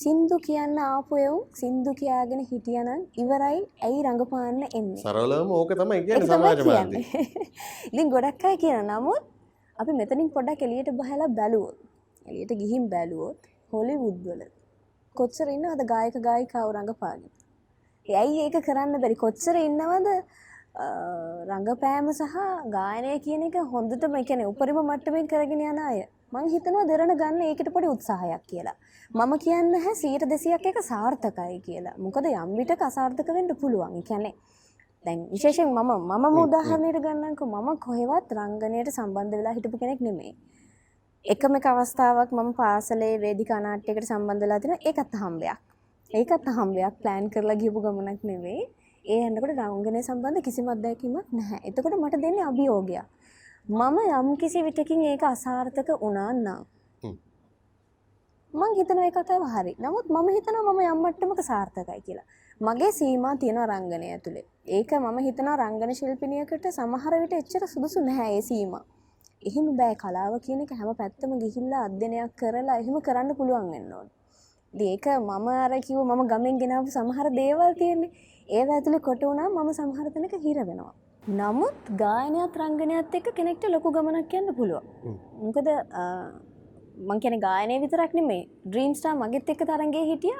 සින්දු 0.00 0.36
කියන්න 0.38 0.76
ආපු 0.80 1.14
එවුන් 1.18 1.40
සින්දු 1.60 1.90
කියාගෙන 2.00 2.40
හිටියනම් 2.50 3.00
ඉවරයි 3.22 3.56
ඇයි 3.86 4.02
රඟපාන්න 4.06 4.60
එන්නේ. 4.70 4.98
සරලවම 5.00 5.50
ඕක 5.56 5.70
තමයි 5.80 6.02
කියන්නේ 6.06 6.28
සමාජ 6.30 6.60
මාධ්‍ය. 6.68 7.00
ඉතින් 7.92 8.12
ගොඩක් 8.12 8.44
අය 8.50 8.56
කියන 8.62 8.90
නමුත් 8.90 9.24
අපි 9.76 9.92
මෙතනින් 10.00 10.28
පොඩ්ඩක් 10.36 10.62
එළියට 10.66 10.90
බහලා 11.00 11.28
බැලුවොත් 11.38 11.78
එළියට 12.26 12.52
ගිහින් 12.60 12.84
බැලුවොත් 12.92 13.48
හොලිවුඩ් 13.72 14.20
වල 14.26 14.44
කොච්චර 15.14 15.50
ඉන්නවද 15.56 15.82
ගායක 15.92 16.18
ගායිකාව 16.28 16.68
රඟපාගෙන. 16.76 17.32
ඇයි 18.06 18.44
ඒක 18.44 18.58
කරන්න 18.68 19.02
බැරි 19.02 19.16
කොච්චර 19.24 19.58
ඉන්නවද 19.60 20.08
රඟපෑම 21.50 22.12
සහ 22.12 22.38
ගායනය 22.76 23.18
කියන 23.26 23.42
එක 23.48 23.58
හොඳටම 23.74 24.14
කියන්නේ 24.22 24.52
උපරිම 24.52 24.80
මට්ටමින් 24.84 25.32
කරගෙන 25.32 25.66
යන 25.72 25.82
අය. 25.88 25.98
මං 26.32 26.48
හිතනවා 26.52 26.86
දෙරණ 26.88 27.12
ගන්න 27.16 27.44
ඒකට 27.44 27.68
පොඩි 27.74 27.88
උත්සාහයක් 27.90 28.42
කියලා 28.50 28.76
මම 29.10 29.32
කියන්න 29.38 29.72
හැ 29.76 29.94
සීට 29.94 30.24
දෙසියක් 30.24 30.66
එක 30.66 30.78
සාර්ථකයි 30.82 31.60
කියලා. 31.60 31.96
මොකද 31.98 32.26
යම් 32.26 32.50
විට 32.56 32.72
අසාර්ථක 32.78 33.28
වෙන්න 33.28 33.48
පුළුවන්. 33.56 34.02
කැනෙ 34.02 34.32
දැන් 35.04 35.20
විශේෂෙන් 35.30 35.70
මම 35.70 35.92
මම 36.08 36.24
මුදාහරණයට 36.34 36.98
ගන්නක 36.98 37.40
මම 37.42 37.68
කොහෙවත් 37.78 38.28
රංගනයට 38.30 38.90
සම්බන්ධ 38.90 39.32
වෙලා 39.32 39.54
හිටපු 39.54 39.78
කෙනෙක් 39.78 40.00
නෙමේ 40.00 40.34
එකම 41.24 41.56
එක 41.56 41.66
අවස්ථාවක් 41.66 42.30
මම 42.32 42.50
පාසලේ 42.54 43.14
වේදිකානාට්‍යයකට 43.20 44.04
සම්බන්ධලා 44.04 44.60
තින 44.60 44.74
ඒකත් 44.78 45.14
හම්බයක් 45.14 45.58
ඒකත් 46.10 46.48
හම්බයක් 46.50 46.94
ප්ලෑන් 47.00 47.30
කරලා 47.30 47.56
ගියපු 47.56 47.80
ගමනක් 47.80 48.20
නෙවෙයි 48.24 48.62
ඒ 49.04 49.20
එන්නකොට 49.22 49.58
රංගනය 49.58 50.00
සම්බන්ධ 50.02 50.42
කිසිම 50.42 50.68
අත්දැකීමක් 50.68 51.28
නැහැ. 51.32 51.60
එතකොට 51.64 51.96
මට 51.96 52.20
දෙන්නේ 52.22 52.44
අභියෝගයක්. 52.44 53.06
මම 53.68 53.96
යම් 54.14 54.28
කිසි 54.36 54.62
විටකින් 54.62 55.00
ඒක 55.04 55.22
අසාර්ථක 55.26 55.88
වුණා 55.96 56.32
නම් 56.34 56.48
හ්ම්. 56.56 56.77
මං 58.54 58.74
හිතන 58.76 58.98
ඒ 58.98 59.10
කතාව 59.10 59.42
හරි. 59.54 59.72
නමුත් 59.78 60.06
මම 60.08 60.28
හිතනවා 60.36 60.72
මම 60.72 60.80
යම් 60.82 61.00
මට්ටමක 61.04 61.40
සාර්ථකයි 61.42 62.00
කියලා. 62.06 62.26
මගේ 62.60 62.92
සීමා 62.92 63.34
තියෙන 63.36 63.58
රංගනය 63.70 64.06
ඇතුළේ 64.12 64.44
ඒක 64.68 64.92
මම 64.94 65.18
හිතනවා 65.26 65.56
රංගන 65.56 65.92
ශිල්පිනියකට 65.98 66.68
සමහර 66.70 67.14
විට 67.22 67.34
එච්චර 67.40 67.66
සුදුසු 67.72 68.00
නැහැ 68.00 68.36
ඒ 68.36 68.42
සීමා. 68.42 68.84
එහෙම 69.42 69.66
බෑ. 69.78 69.94
කලාව 70.02 70.38
කියන 70.46 70.60
එක 70.64 70.72
හැම 70.78 70.94
පැත්තම 71.00 71.34
ගිහිල්ලා 71.42 71.82
අධ්‍යනයක් 71.88 72.32
කරලා 72.40 72.78
එහෙම 72.82 72.96
කරන්න 73.06 73.36
පුළුවන් 73.38 73.68
වෙන්න 73.74 73.92
ඕන. 73.98 74.08
ඒක 74.74 75.06
මම 75.18 75.48
අර 75.64 75.72
කිව්ව 75.86 76.00
මම 76.06 76.22
ගමෙන් 76.32 76.58
ගෙනාවු 76.62 76.90
සමහර 76.96 77.28
දේවල් 77.40 77.72
තියෙන්නේ. 77.80 78.10
ඒව 78.48 78.68
ඇතුලේ 78.70 79.04
කොට 79.08 79.22
වුණා 79.22 79.48
මම 79.50 79.70
සමහර 79.78 80.10
තැනක 80.14 80.34
හිර 80.46 80.58
වෙනවා. 80.64 80.94
නමුත් 81.22 81.78
ගායනයත් 82.02 82.54
රංගනයත් 82.56 83.14
එක්ක 83.14 83.26
කෙනෙක්ට 83.38 83.64
ලොකු 83.74 83.92
ගමනක් 83.92 84.32
යන්න 84.40 84.54
පුළුවන්. 84.58 84.84
මොකද 85.42 85.68
මං 86.98 87.20
කියන 87.22 87.36
ගායනය 87.40 87.74
විතරක් 87.82 88.12
නෙමේ 88.18 88.42
ඩ්‍රීම්ස්ටා 88.66 89.14
මගෙත් 89.14 89.50
එක්ක 89.52 89.62
තරගේ 89.70 90.04
හිටිය. 90.10 90.36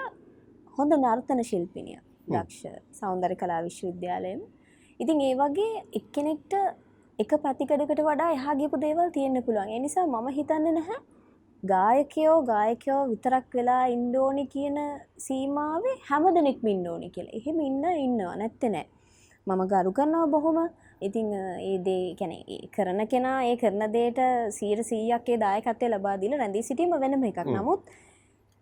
හොඳ 0.78 0.92
නර්තන 0.96 1.40
ශිල්පිනිය 1.50 1.98
දක්ෂ 2.28 2.80
සෞන්දර 3.00 3.32
කලා 3.42 3.60
විශ්වවිද්‍යාලයම 3.66 4.40
ඉතින් 5.00 5.20
ඒ 5.20 5.34
වගේ 5.40 5.82
එක්කෙනෙක්ට 5.98 6.54
එක 7.18 7.32
පැතිකඩකට 7.44 8.02
වඩා 8.08 8.30
එහා 8.36 8.58
ගියපු 8.60 8.80
දේවල් 8.82 9.08
තියෙන්න 9.14 9.42
පුළුවන්. 9.46 9.70
ඒ 9.74 9.80
නිසා 9.84 10.06
මම 10.06 10.28
හිතන්නේ 10.38 10.74
නැහැ 10.78 10.98
ගායකයෝ 11.62 12.36
ගායකයෝ 12.50 13.00
විතරක් 13.12 13.54
වෙලා 13.58 13.84
ඉන්ඩෝනි 13.94 14.44
කියන 14.54 14.78
සීමාවේ 15.26 15.96
හැම 16.08 16.26
දෙනෙක් 16.36 16.60
ඉන්ඩෝනි 16.74 17.10
කියලා. 17.14 17.36
එහෙම 17.38 17.60
ඉන්න 17.60 17.84
ඉන්නවා. 18.06 18.36
නැත්තෙ 18.36 18.68
නෑ. 18.74 18.86
මම 19.46 19.62
ගරු 19.72 19.92
කරනවා 19.92 20.26
බොහොම 20.34 20.58
ඉතිං 21.00 21.30
ඒ 21.32 21.78
දේ 21.86 22.14
කැන 22.18 22.32
කරන 22.74 23.00
කෙනා 23.12 23.38
ඒ 23.44 23.56
කරන 23.56 23.82
දේට 23.92 24.20
සීර 24.50 24.82
සීයක්ගේ 24.90 25.38
දායකත්තය 25.44 25.88
ලබාදිල 25.88 26.36
රැඳී 26.40 26.62
සිටීම 26.62 26.94
වෙනම 27.02 27.24
එකක්. 27.24 27.40
නමුත් 27.48 27.80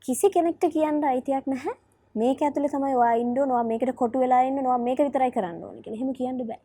කිසි 0.05 0.31
කෙනෙක්ට 0.31 0.65
කියන්න 0.75 1.05
අයිතියක් 1.05 1.47
නැහැ. 1.47 1.75
මේක 2.15 2.43
ඇතුළ 2.43 2.69
තමයි 2.69 2.97
වා 3.03 3.15
ඉන්ඩෝ 3.23 3.47
නවා 3.47 3.65
මේකට 3.71 3.93
කොටු 3.95 4.19
වෙලාන්න 4.19 4.59
නවා 4.63 4.79
මේක 4.79 4.99
විතරයි 4.99 5.33
කරන්න 5.37 5.63
ඕනි 5.65 5.83
කියලා. 5.83 6.01
හෙම 6.03 6.13
කියන්න 6.19 6.47
බෑ. 6.51 6.61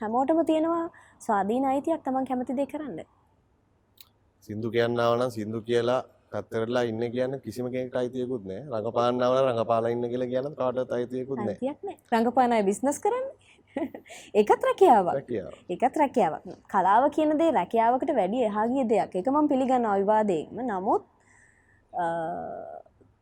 හැමෝටම 0.00 0.40
තියෙනවා 0.46 0.86
ස්වාධීන 1.18 1.68
අයිතියක් 1.72 2.02
තමන් 2.04 2.26
කැමති 2.30 2.56
දේ 2.56 2.66
කරන්න. 2.66 2.98
සිින්දු 4.44 4.70
කියන්නාවන 4.70 5.30
සිින්දු 5.30 5.60
කියලා 5.62 6.02
පැත්තරලා 6.32 6.82
ඉන්න 6.90 7.04
කියන්න 7.14 7.40
කිසිම 7.44 7.66
කෙනෙක් 7.72 7.96
අයිතියකුත් 8.00 8.44
නෑ 8.50 8.60
රඟපාන්නාවන 8.72 9.44
රඟපාලා 9.46 9.92
ඉන්න 9.94 10.04
කියලා 10.12 10.30
කියන්න 10.32 10.56
කාටත් 10.60 10.92
අයිතියකුත් 10.96 11.38
නෑ 11.38 11.54
අයිතියක් 11.54 11.78
නෑ 11.86 11.96
රඟපානය 12.12 12.62
බිස්නස් 12.70 12.98
කරන්න 13.04 13.26
ඒකත් 14.38 14.64
රැකියාවක්. 14.68 15.12
රැකියාව. 15.12 15.52
එකත් 15.68 15.96
රැකියාවක්. 15.96 16.44
කලාව 16.68 17.04
කියන 17.16 17.38
දේ 17.38 17.50
රැකියාවකට 17.52 18.12
වැඩි 18.18 18.44
එහාගිය 18.48 18.84
දෙයක්. 18.88 19.16
එක 19.16 19.28
මම 19.28 19.48
පිළිගන්න 19.48 19.86
අවිවාදයෙන්ම. 19.86 20.60
නමුත් 20.64 21.02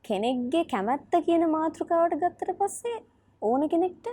කෙනෙක්ගේ 0.04 0.64
කැමැත්ත 0.66 1.14
කියන 1.26 1.46
මාතෘකාවට 1.50 2.18
ගත්තට 2.22 2.58
පස්සේ 2.58 2.98
ඕන 3.42 3.68
කෙනෙක්ට 3.68 4.06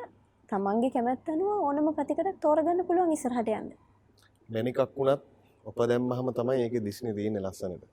තමන්ගේ 0.50 0.91
කැමැත්ත 0.91 1.29
අනුව 1.29 1.51
ඕනම 1.60 1.94
පැතිකට 1.94 2.41
තෝරගන්න 2.41 2.86
පුළුවන් 2.88 3.13
ඉස්සරහට 3.13 3.53
යන්න. 3.53 3.70
මැනිකක් 4.50 4.82
වුණත් 4.96 5.24
ඔප 5.65 5.79
දැම්මහම 5.86 6.34
තමයි 6.34 6.65
ඒක 6.65 6.84
දිශ්නි 6.84 7.15
දීන්න 7.15 7.41
ලස්සනට. 7.41 7.88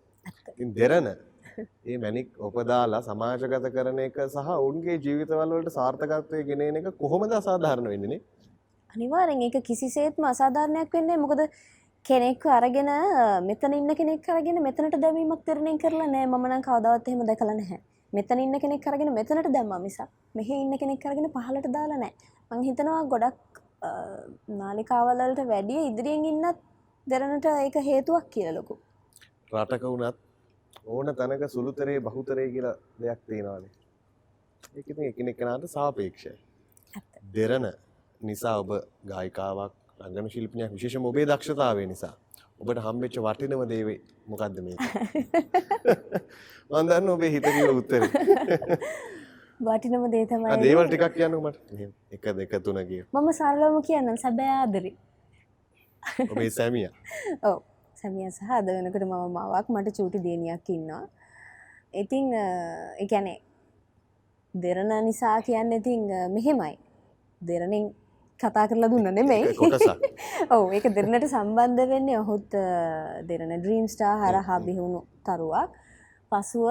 ඉතින් 0.50 0.74
දෙරන 0.76 1.08
ඒ 1.86 1.96
මැනික් 1.98 2.28
ඔපදාලා 2.40 3.02
සමාජගත 3.02 3.66
කරන 3.74 3.98
එක 4.04 4.16
සහ 4.26 4.48
ඔවුන්ගේ 4.54 4.96
ජීවිතවල්වලට 4.98 5.76
සාර්ථකත්වය 5.78 6.40
ගෙනන 6.48 6.80
එක 6.80 6.88
කොහොමද 6.98 7.32
අසාධාරණ 7.32 7.90
වෙන්නේ 7.92 8.20
අනිවාරෙන් 8.94 9.42
ඒක 9.42 9.56
කිසිසේත්ම 9.62 10.24
අසාධාරණයක් 10.24 10.92
වෙන්නේ 10.92 11.16
මොකද 11.16 11.40
කෙනෙක් 12.06 12.44
අරගෙන 12.56 12.90
මෙතන 13.48 13.72
ඉන්න 13.72 13.94
කෙනෙක් 13.94 14.28
අරගෙන 14.28 14.60
මෙතනට 14.62 14.96
දැමීමක් 15.04 15.42
තරණය 15.46 15.72
කරලා 15.78 16.08
නෑ 16.08 16.26
මම 16.26 16.46
නම් 16.48 16.62
කවදාවත් 16.62 17.08
එහෙම 17.08 17.22
දැකලා 17.26 17.56
නැහැ. 17.60 17.80
මෙතන 18.12 18.38
ඉන්න 18.38 18.58
කෙනෙක් 18.60 18.86
අරගෙන 18.86 19.12
මෙතනට 19.12 19.50
දැම්මා 19.56 19.80
මිසක් 19.86 20.08
මෙහි 20.34 20.60
ඉන්න 20.64 20.78
කෙනෙක් 20.78 21.06
අරගෙන 21.06 21.28
පහලට 21.28 21.68
දාලා 21.76 21.98
නැහැ. 21.98 22.14
මං 22.50 22.66
හිතනවා 22.68 23.02
ගොඩක් 23.12 23.62
නාලිකාවල් 24.60 25.22
වලට 25.22 25.48
වැඩිය 25.52 25.80
ඉදිරියෙන් 25.90 26.28
ඉන්නත් 26.32 26.60
දෙරණට 27.06 27.46
ඒක 27.46 27.80
හේතුවක් 27.88 28.28
කියලා 28.30 28.54
ලොකු. 28.54 28.78
රටක 29.54 29.84
වුණත් 29.84 30.16
ඕන 30.86 31.14
තැනක 31.16 31.42
සුළුතරේ 31.48 31.98
බහුතරය 32.00 32.46
කියලා 32.52 32.76
දෙයක් 33.00 33.20
තියෙනවානේ 33.26 33.72
ඒක 34.74 34.86
ඉතින් 34.86 35.08
එකිනෙකනාට 35.08 35.66
සාපේක්ෂයි 35.68 36.32
ඇත්ත. 36.32 37.93
නිසා 38.24 38.58
ඔබ 38.60 38.70
ගායිකාවක් 39.04 39.72
රංගන 40.00 40.28
ශිල්පිනියක් 40.30 40.72
විශේෂම 40.76 41.04
ඔබේ 41.06 41.26
දක්ෂතාවය 41.26 41.86
නිසා. 41.86 42.14
ඔබට 42.60 42.78
හම්බෙච්ච 42.86 43.16
වටිනම 43.26 43.62
දේවේ 43.68 43.98
මොකක්ද 44.26 44.58
මේ 44.64 44.76
මන් 46.70 46.86
දන්න 46.88 47.08
ඔබේ 47.10 47.30
හිතකිව 47.34 47.76
උත්තරේ. 47.76 48.08
වටිනම 49.66 50.04
දේ 50.12 50.22
ආ, 50.22 50.28
තමයි 50.30 50.62
දේවල් 50.62 50.86
ටිකක් 50.88 51.14
කියන්න 51.16 51.36
මට. 51.40 51.58
එහෙම. 51.74 51.90
එක 52.10 52.24
දෙක 52.38 52.52
තුන 52.64 52.78
කිය 52.88 53.02
මම 53.12 53.28
සරලවම 53.32 53.80
කියන්නම්. 53.82 54.16
සැබෑ 54.16 54.52
ආදරේ. 54.60 54.94
ඔබේ 56.30 56.50
සැමිය. 56.50 56.88
ඔව්. 57.48 57.58
සැමිය 57.96 58.30
සහ 58.30 58.50
අද 58.50 58.66
වෙනකට 58.66 59.02
මම 59.02 59.32
මාවක්. 59.32 59.68
මට 59.68 59.96
චූටි 59.96 60.22
දියණියක් 60.26 60.68
ඉන්නවා. 60.68 61.04
ඉතින් 61.94 62.32
ඒ 62.34 63.06
කියන්නේ 63.10 63.38
දෙරණ 64.54 64.92
නිසා 65.04 65.36
කියන්නේ 65.42 65.78
ඉතින් 65.78 66.02
මෙහෙමයි. 66.30 66.78
දෙරණින් 67.40 67.84
කතා 68.40 68.66
කරලා 68.68 68.90
දුන්න 68.90 69.08
නෙමෙයි. 69.10 69.44
ඔව් 70.54 70.72
ඒක 70.72 70.86
දෙරණට 70.90 71.26
සම්බන්ධ 71.26 71.88
වෙන්නේ 71.88 72.18
ඔහුත් 72.18 72.54
අ, 72.56 72.66
දෙරණ 73.22 73.54
ඩ්‍රීම් 73.56 73.86
ස්ටාර් 73.88 74.18
හරහා 74.24 74.58
බිහුණු 74.60 75.00
තරුවක්. 75.24 75.70
පසුව 76.32 76.68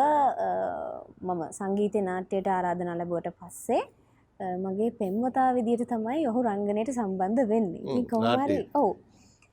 මම 1.21 1.41
සංගීත 1.51 1.95
නාට්‍යයට 2.01 2.47
ආරාධනා 2.49 2.97
ලැබුවට 2.97 3.29
පස්සේ 3.39 3.81
මගේ 4.59 4.91
පෙම්වතා 4.93 5.49
විදිහට 5.53 5.87
තමයි 5.89 6.27
ඔහු 6.27 6.39
රංගනයට 6.43 6.91
සම්බන්ධ 6.91 7.47
වෙන්නේ. 7.47 7.81
ඉතින් 7.81 7.97
හ්ම්, 7.97 8.09
කොහොම 8.09 8.23
හරි 8.25 8.37
නාට්‍යයට. 8.37 8.75
ඔව්. 8.75 8.91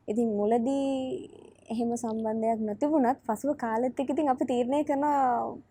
ඉතින් 0.08 0.28
මුලදී 0.36 0.86
එහෙම 1.72 1.90
සම්බන්ධයක් 1.96 2.62
නැතිවුණත් 2.68 3.18
පසුව 3.26 3.50
කාලෙත් 3.62 4.00
එක්ක 4.02 4.12
ඉතින් 4.14 4.30
අපි 4.32 4.44
තීරණය 4.50 4.80
කරනවා 4.88 5.18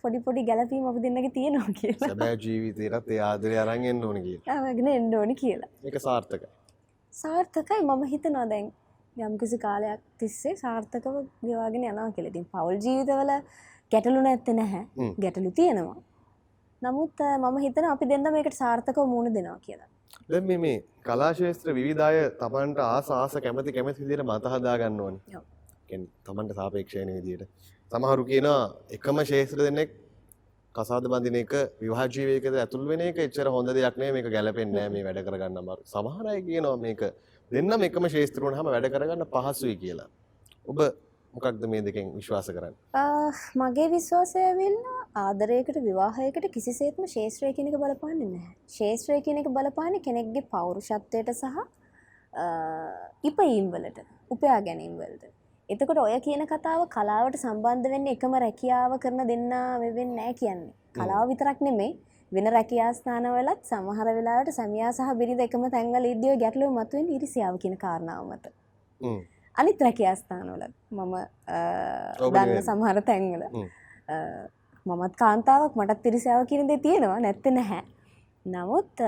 පොඩි 0.04 0.20
පොඩි 0.28 0.44
ගැළපීම් 0.50 0.86
අපි 0.92 1.04
දෙන්නගේ 1.06 1.32
තියෙනවා 1.38 1.74
කියලා. 1.80 2.10
සැබෑ 2.12 2.38
ජීවිතයටත් 2.46 3.10
ඒ 3.16 3.20
ආදරය 3.30 3.58
අරන් 3.64 3.88
එන්න 3.92 4.06
ඕන 4.10 4.22
කියලා 4.28 4.58
ආවගෙන 4.58 4.92
එන්න 4.94 5.16
ඕනි 5.22 5.36
කියලා. 5.42 5.70
ඒක 5.88 5.98
සාර්ථකයි 6.08 6.50
සාර්ථකයි 7.14 7.82
මම 7.82 8.06
හිතනවා 8.14 8.46
දැන් 8.54 8.72
යම්කිසි 9.18 9.58
කාලයක් 9.66 10.02
තිස්සේ 10.18 10.56
සාර්ථකව 10.64 11.16
ගෙවාගෙන 11.48 11.90
යනවා 11.92 12.12
කියලා. 12.12 12.32
ඉතින් 12.34 12.48
පෞල් 12.54 12.76
ජීවිතවල 12.86 13.32
ගැටලු 13.92 14.22
නැත්තේ 14.22 14.58
නැහැ. 14.62 14.84
ගැටලු 15.24 15.52
තියෙනවා. 15.52 16.00
නමුත් 16.82 17.28
මම 17.38 17.62
හිතනවා 17.68 17.94
අපි 17.98 18.10
දෙන්න 18.10 18.34
මේකට 18.34 18.60
සාර්ථකව 18.64 19.06
මුහුණ 19.14 19.34
දෙනවා 19.34 19.60
කියලා. 19.68 19.90
දැන් 20.30 20.50
මේ 20.50 20.60
මේ 20.66 20.82
කලාශේත්‍ර 21.06 21.74
විවිධය 21.76 22.26
තමන්ට 22.42 22.84
ආස 22.90 23.16
ආස 23.22 23.40
කැමති 23.46 23.78
කැමති 23.78 24.04
විදිහට 24.04 24.28
මත 24.28 24.54
හදා 24.54 24.78
ගන්න 24.82 25.02
ඕනේ. 25.06 25.38
ඔව්. 25.38 25.48
කියන්නේ 25.90 26.12
තමන්ට 26.26 26.56
සාපේක්ෂ 26.60 26.96
වෙන 27.00 27.10
විදිහට. 27.18 27.50
සමහරු 27.92 28.24
කියනවා 28.26 28.62
එකම 28.98 29.18
ශේත්‍ර 29.32 29.58
දෙනෙක් 29.62 29.90
කසාද 30.76 31.04
බඳින 31.12 31.36
එක 31.36 31.54
විවාහ 31.82 32.06
ජීවිතයකට 32.16 32.58
ඇතුල් 32.64 32.86
වෙන 32.88 33.02
එක 33.02 33.18
එච්චර 33.26 33.48
හොඳ 33.56 33.70
දෙයක් 33.76 33.96
නෙවෙයි 33.98 34.16
මේක 34.18 34.28
ගැලපෙන්නේ 34.36 34.76
නැහැ 34.80 34.94
මේ 34.96 35.04
වැඩ 35.08 35.22
කරගන්න 35.28 35.58
අමාරු. 35.64 35.82
සමහර 35.86 36.26
අය 36.34 36.42
කියනවා 36.48 36.78
මේක 36.86 37.02
දෙන්නම 37.52 37.82
එකම 37.90 38.06
ශේත්‍ර 38.16 38.42
වුණාම 38.46 38.68
වැඩ 38.74 38.90
කරගන්න 38.96 39.26
පහසුයි 39.34 39.76
කියලා. 39.84 40.08
ඔබ 40.66 40.80
මොකක්ද 41.34 41.66
මේ 41.72 41.82
දෙකෙන් 41.82 42.14
විශ්වාස 42.16 42.48
කරන්නේ? 42.50 42.78
අ, 42.94 43.04
මගේ 43.62 43.88
විශ්වාසය 43.96 44.40
ඇවිල්ලා 44.44 45.00
ආදරයකට 45.24 45.78
විවාහයකට 45.88 46.46
කිසිසේත්ම 46.56 47.04
ශේෂත්‍රය 47.08 47.52
කෙනෙක 47.54 47.76
බලපාන්නේ 47.84 48.30
නැහැ. 48.30 48.54
ශේෂත්‍රය 48.78 49.20
කෙනෙක 49.28 49.50
බලපාන්නේ 49.58 50.06
කෙනෙක්ගේ 50.08 50.46
පෞරුෂත්වයට 50.54 51.34
සහ 51.34 51.44
අ, 52.34 52.46
ඉපයීම් 53.24 53.68
වලට 53.74 54.00
උපයා 54.32 54.62
ගැනීම් 54.62 54.96
වලට. 55.02 55.26
එතකොට 55.70 56.00
ඔය 56.00 56.20
කියන 56.20 56.44
කතාව 56.48 56.82
කලාවට 56.90 57.36
සම්බන්ධ 57.38 57.90
වෙන්නේ 57.94 58.14
එකම 58.16 58.34
රැකියාව 58.36 58.94
කරන 59.00 59.22
දෙන්නා 59.28 59.80
වෙවෙන්නේ 59.80 60.16
නැහැ 60.18 60.34
කියන්නේ. 60.34 60.74
කලාව 60.96 61.28
විතරක් 61.32 61.60
නෙමෙයි 61.62 61.92
වෙන 62.32 62.48
රැකියා 62.50 62.92
ස්ථානවලත් 62.94 63.62
සමහර 63.64 64.08
වෙලාවට 64.18 64.52
සැමියා 64.52 64.92
සහ 64.92 65.12
බිරිඳ 65.16 65.42
එකම 65.42 65.64
තැන්වල 65.70 66.06
ඉද්දී 66.06 66.32
ඔය 66.32 66.38
ගැටලුව 66.38 66.72
මතුවෙන්නේ 66.74 67.16
ඉරිසියාව 67.18 67.58
කියන 67.58 67.76
කාරණාව 67.78 68.24
මත. 68.28 68.46
අනිත් 69.56 69.82
රැකියාස්ථානවල 69.82 70.64
මම 70.92 71.14
අ, 71.14 71.26
ඔබ 72.20 72.34
දන්න. 72.36 72.62
සමහර 72.62 73.02
තැන්වල 73.04 73.44
මමත් 74.86 75.16
කාන්තාවක් 75.16 75.74
මටත් 75.76 76.02
තිරිසාව 76.04 76.46
කියන 76.48 76.68
දේ 76.68 76.78
තියෙනවා 76.80 77.20
නැත්ත 77.20 77.46
නැහැ 77.52 77.84
නමුත් 78.46 79.06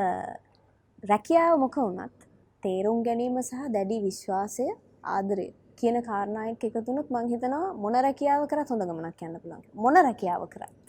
රැකියාව 1.04 1.58
මොක 1.60 1.76
වුණත් 1.78 2.18
තේරුම් 2.64 3.02
ගැනීම 3.04 3.42
සහ 3.42 3.66
දැඩි 3.70 3.98
විශ්වාසය 4.04 4.68
ආදරය 5.06 5.48
කියන 5.82 6.04
කාරණායක් 6.04 6.64
එකතුනොත් 6.70 7.10
මං 7.10 7.34
හිතනවා 7.34 7.74
මොන 7.84 8.00
රැකියාව 8.06 8.48
කරත් 8.48 8.70
හොඳ 8.70 8.88
ගමනක් 8.88 9.28
යන්න 9.28 9.42
පුළුවන් 9.42 9.68
මොන 9.86 10.02
රැකියාව 10.02 10.48
කරත් 10.54 10.82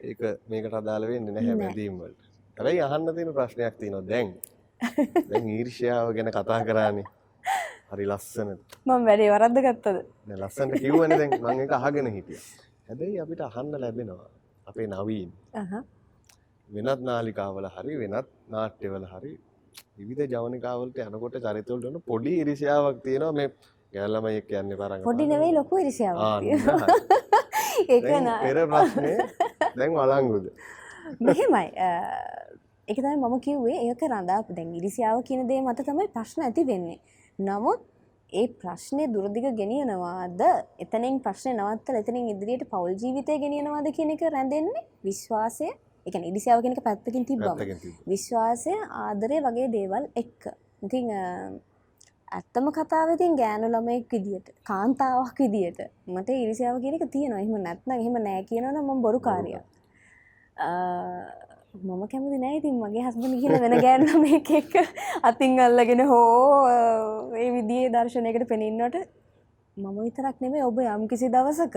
ඒක 0.00 0.20
මේකට 0.46 0.74
අදාළ 0.74 1.06
වෙන්නේ 1.08 1.34
නැහැ 1.34 1.54
නෑ. 1.54 1.60
බැඳීම් 1.60 1.98
වලට. 1.98 2.20
හැබැයි 2.56 2.82
අහන්න 2.82 3.14
තියෙන 3.14 3.32
ප්‍රශ්නයක් 3.34 3.76
තියෙනවා 3.76 4.08
දැන්. 4.08 4.28
දැන් 5.30 5.48
ඊර්ෂ්‍යාව 5.50 6.12
ගැන 6.14 6.30
කතා 6.30 6.60
කරානේ. 6.64 7.04
හරි 7.90 8.06
ලස්සනට. 8.06 8.78
මම 8.86 9.06
වැඩේ 9.08 9.30
වරද්ද 9.32 9.62
ගත්තද 9.66 9.98
දැන් 10.26 10.40
ලස්සනට 10.40 10.78
කිව්වනේ 10.78 11.18
දැන් 11.18 11.34
මම 11.36 11.62
ඒක 11.64 11.72
අහගෙන 11.72 12.10
හිටියා. 12.16 12.44
හැබැයි 12.88 13.20
අපිට 13.20 13.42
අහන්න 13.42 13.80
ලැබෙනවා 13.80 14.30
අපේ 14.66 14.86
නවීන්. 14.88 15.32
වෙනත් 16.68 17.02
නාලිකාවල 17.02 17.68
හරි 17.76 17.98
වෙනත් 17.98 18.30
නාට්‍යවල 18.48 19.08
හරි 19.12 19.34
විවිධ 19.98 20.30
ජවනිකාවලට 20.32 21.02
යනකොට 21.06 21.42
චරිතවලට 21.44 22.06
පොඩි 22.06 22.38
ඉරිසියාවක් 22.42 23.02
තියෙනවා 23.02 23.32
මේ 23.32 23.50
ගැල්ලමයි 23.92 24.40
කියන්නේ 24.42 24.76
පාරංග. 24.76 25.02
පොඩි 25.04 25.26
නෙවෙයි 25.26 25.54
ලොකු 25.54 25.78
ඉරිසියාවක්. 25.78 26.44
ඒක 27.88 28.04
නා- 28.22 28.42
පෙර 28.42 28.58
ප්‍රශ්නේ 28.66 29.16
දැන් 29.76 29.92
වළංගුද? 29.94 30.44
මෙහෙමයි 31.20 31.66
එක 32.88 32.96
තමයි 32.96 33.16
මම 33.18 33.36
කිව්වේ 33.40 33.78
ඒක 33.84 34.02
රඳාපු 34.04 34.54
දැන් 34.54 34.74
ඉරිසියාව 34.74 35.22
කියන 35.22 35.46
දේ 35.48 35.60
මත 35.60 35.80
තමයි 35.82 36.08
ප්‍රශ්න 36.08 36.42
ඇති 36.42 36.64
වෙන්නේ 36.64 36.98
නමුත් 37.38 37.80
ඒ 38.32 38.46
ප්‍රශ්නය 38.54 39.04
දුරදිග 39.08 39.46
ගෙනියනවාද 39.56 40.40
එතනින් 40.78 41.20
ප්‍රශ්නය 41.20 41.52
නවත්තල 41.54 42.00
එතනින් 42.00 42.28
ඉදිරියට 42.28 42.64
පවල් 42.70 42.94
ජීවිතය 42.94 43.38
ගෙනියනවාද 43.38 43.88
කියන 43.92 44.10
එක 44.10 44.24
රැඳෙන්නේ 44.28 44.84
විශ්වාසය 45.04 45.68
එක 46.06 46.14
ඉරිසියාව 46.22 46.60
කෙනක 46.62 46.80
පැත්තකින් 46.82 47.24
තිබ්බම 47.24 47.46
පැත්තකින් 47.46 47.80
තිබ්බ. 47.80 47.94
විශ්වාසය 48.06 48.74
ආදරය 49.02 49.40
වගේ 49.40 49.68
දේවල් 49.70 50.04
එක්ක 50.16 50.40
ඉතිං 50.82 51.08
ඇත්තම 52.36 52.66
කතාවතින් 52.76 53.36
ගෑනු 53.40 53.66
ළමයෙක් 53.74 54.12
විදිට 54.12 54.48
කාන්තාවක් 54.70 55.38
විදියට 55.44 55.80
මට 56.14 56.28
ඉරිසියාව 56.44 56.80
කියනක 56.84 57.04
තියෙනවා. 57.14 57.42
එහෙම 57.44 57.62
නැත්න 57.66 57.92
එහෙම 57.96 58.16
නෑ 58.26 58.42
කියනවන 58.50 58.78
ම 58.80 59.02
බොරු 59.06 59.20
කාරය 59.28 59.52
මම 61.86 62.02
කැමති 62.12 62.38
නෑ 62.44 62.56
ඉතින් 62.60 62.76
මගේ 62.82 63.04
හස්බන 63.06 63.34
කියල 63.42 63.54
වෙන 63.64 63.76
ගෑන්ම 63.84 64.24
එක 64.38 64.74
අතින් 65.30 65.60
අල්ලගෙන 65.66 66.02
හෝ 66.10 66.68
ඒ 67.42 67.48
විදියේ 67.56 67.92
දර්ශනයකට 67.94 68.48
පෙනෙන්නට 68.52 68.96
මම 69.76 69.98
විතරක් 70.06 70.36
නෙමේ 70.44 70.66
ඔබ 70.68 70.78
යම් 70.84 71.08
කිසි 71.10 71.32
දවසක 71.36 71.76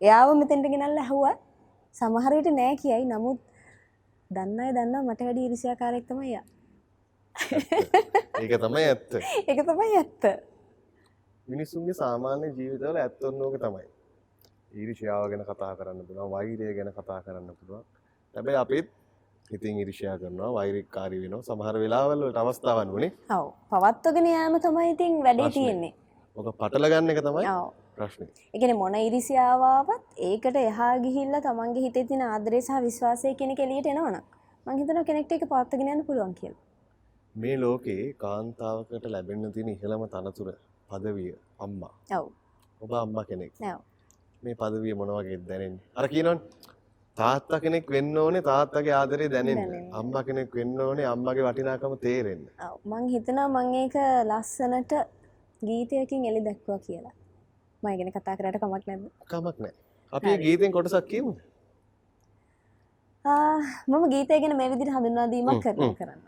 එයාව 0.00 0.34
මෙතෙන්ට 0.40 0.70
ගෙනල්ල 0.74 1.02
ඇහුව 1.04 1.24
සමහරයට 1.94 2.48
නෑ 2.58 2.74
කියයි. 2.82 3.04
නමුත් 3.12 3.38
දන්නයි 4.30 4.72
දන්න 4.76 5.04
මට 5.06 5.20
වැඩි 5.26 5.46
ඉරිසියාකාරෙක්තමය 5.48 6.38
ඒක 8.40 8.52
තමයි 8.64 8.84
ඇත්ත. 8.90 9.12
එක 9.50 9.60
තමයි 9.68 9.96
ඇත්ත 10.00 10.22
මිනිස්සුන්ගේ 11.48 11.96
සාමාන්‍ය 12.02 12.46
ජීවිතවල 12.58 12.96
ඇත්තොන්නෝක 13.04 13.54
තමයි. 13.64 13.86
ඊරිෂාව 14.74 15.28
ගැන 15.32 15.44
කතා 15.50 15.72
කරන්න 15.78 16.06
පුළුවන් 16.08 16.30
වෛරය 16.36 16.74
ගැන 16.78 16.90
කතා 16.92 17.20
කරන්න 17.24 17.50
පුළුවන්. 17.58 17.84
හැබැයි 18.34 18.58
අපිත් 18.62 18.88
ඉතින් 19.50 19.78
ඉරිෂයා 19.82 20.16
කරනවා 20.20 20.52
වෛරික්කාරී 20.58 21.20
වෙනවා 21.22 21.46
සමහර 21.48 21.76
වෙලාවල් 21.82 22.20
වලට 22.24 22.40
අවස්ථාවන් 22.42 22.92
වුණේ. 22.94 23.12
ඔව් 23.36 23.46
පවත්වගෙන 23.72 24.26
යාම 24.34 24.60
තමයි 24.66 24.90
ඉතින් 24.94 25.12
වැඩේ. 25.26 25.50
තියෙන්නේ 25.56 25.92
ඔක 26.36 26.48
පටල 26.60 26.90
ගන්න 26.92 27.12
එක 27.14 27.20
තමයි 27.26 27.46
ඔව් 27.54 27.68
ප්‍රශ්නේ. 27.96 28.28
එකන 28.56 28.72
මොන 28.82 28.94
ඉරිසියාවත් 29.00 30.02
ඒකට 30.30 30.56
එහා 30.64 30.92
ගිහිල්ල 31.04 31.40
තමන්ගේ 31.46 31.84
හිතේ 31.86 32.04
තින 32.10 32.22
ආදරේ 32.26 32.60
සහ 32.60 32.82
විශ්වාසය 32.86 33.34
කෙන 33.40 33.56
කෙලියට 33.60 33.88
එනවන 33.92 34.18
මංහිතන 34.66 35.04
කෙනෙක්ට 35.10 35.32
එක 35.36 35.44
පවත්තගෙනන්න 35.52 36.04
පුළුවන් 36.08 36.34
කියල 36.40 36.54
මේ 37.42 37.56
ලෝකේ 37.56 38.02
කාන්තාවකට 38.22 39.04
ලැබෙන්න 39.14 39.52
තියෙන 39.54 39.68
ඉහළම 39.74 40.02
තනතුර 40.14 40.48
පදවිය 40.90 41.32
අම්මා. 41.64 41.94
ඔව් 42.18 42.26
ඔබ 42.80 42.92
අම්මා 43.02 43.24
කෙනෙක්. 43.24 43.52
නැව් 43.60 43.78
මේ 44.42 44.54
පදවිය 44.60 44.94
මොන 44.94 45.10
වගේ 45.16 45.38
දැනෙන්නේ? 45.48 45.84
අර 45.98 46.06
කියනවනේ 46.12 46.40
තාත්තා 47.16 47.60
කෙනෙක් 47.60 47.90
වෙන්න 47.94 48.18
ඕනේ 48.18 48.42
තාත්තගේ 48.42 48.94
ආදරේ 49.00 49.28
දැනෙන්න. 49.34 49.92
අම්මා 50.00 50.22
කෙනෙක් 50.22 50.54
වෙන්න 50.58 50.80
ඕනේ 50.80 51.06
අම්මගේ 51.14 51.44
වටිනාකම 51.48 51.94
තේරෙන්න. 52.04 52.44
ඔව්. 52.66 52.76
මං 52.90 53.04
හිතනා 53.14 53.48
මං 53.48 53.74
ඒක 53.82 53.96
ලස්සනට 54.30 54.92
ගීතයකින් 55.62 56.24
එලි 56.30 56.40
දැක්වා 56.48 56.78
කියලා 56.86 57.14
මයගෙන 57.82 58.12
කතා 58.12 58.36
කරට 58.38 58.58
කමක් 58.62 58.84
නැද 58.86 59.04
කමක් 59.32 59.56
නැහැ. 59.58 59.74
අපි 60.12 60.26
මේ 60.26 60.42
ගීතෙන් 60.44 60.72
කොටසක් 60.72 61.06
කියමු. 61.12 61.32
මම 63.88 64.04
ගීතය 64.14 64.40
ගැන 64.42 64.56
මේ 64.56 64.70
විදිහට 64.72 64.94
කරන 64.94 65.18
හ්ම්. 65.78 65.94
කරන්න 66.00 66.20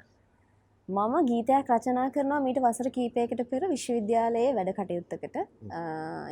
මම 0.90 1.14
ගීතයක් 1.28 1.68
රචනා 1.70 2.10
කරනවා 2.14 2.40
මීට 2.44 2.58
වසර 2.64 2.88
කීපයකට 2.94 3.40
පෙර 3.50 3.62
විශ්වවිද්‍යාලයේ 3.72 4.54
වැඩ 4.56 4.70
කටයුත්තකට. 4.78 5.36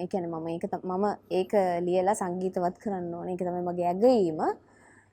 ඒකැන 0.03 0.25
මම 0.31 0.47
ඒක 0.55 0.65
මම 0.91 1.05
ඒක 1.39 1.53
ලියලා 1.87 2.15
සංගීතවත් 2.21 2.77
කරන්න 2.83 3.15
ඕන. 3.19 3.29
එක 3.35 3.43
තමයි 3.47 3.63
මගේ 3.69 3.87
ඇගීම 3.91 4.41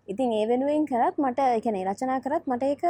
ඉතින් 0.08 0.34
ඒ 0.38 0.48
වෙනුවෙන් 0.52 0.88
කරත් 0.92 1.22
මට 1.24 1.46
එකන 1.60 1.78
රචනා 1.92 2.20
කරත් 2.26 2.50
මට 2.52 2.64
ඒක 2.72 2.84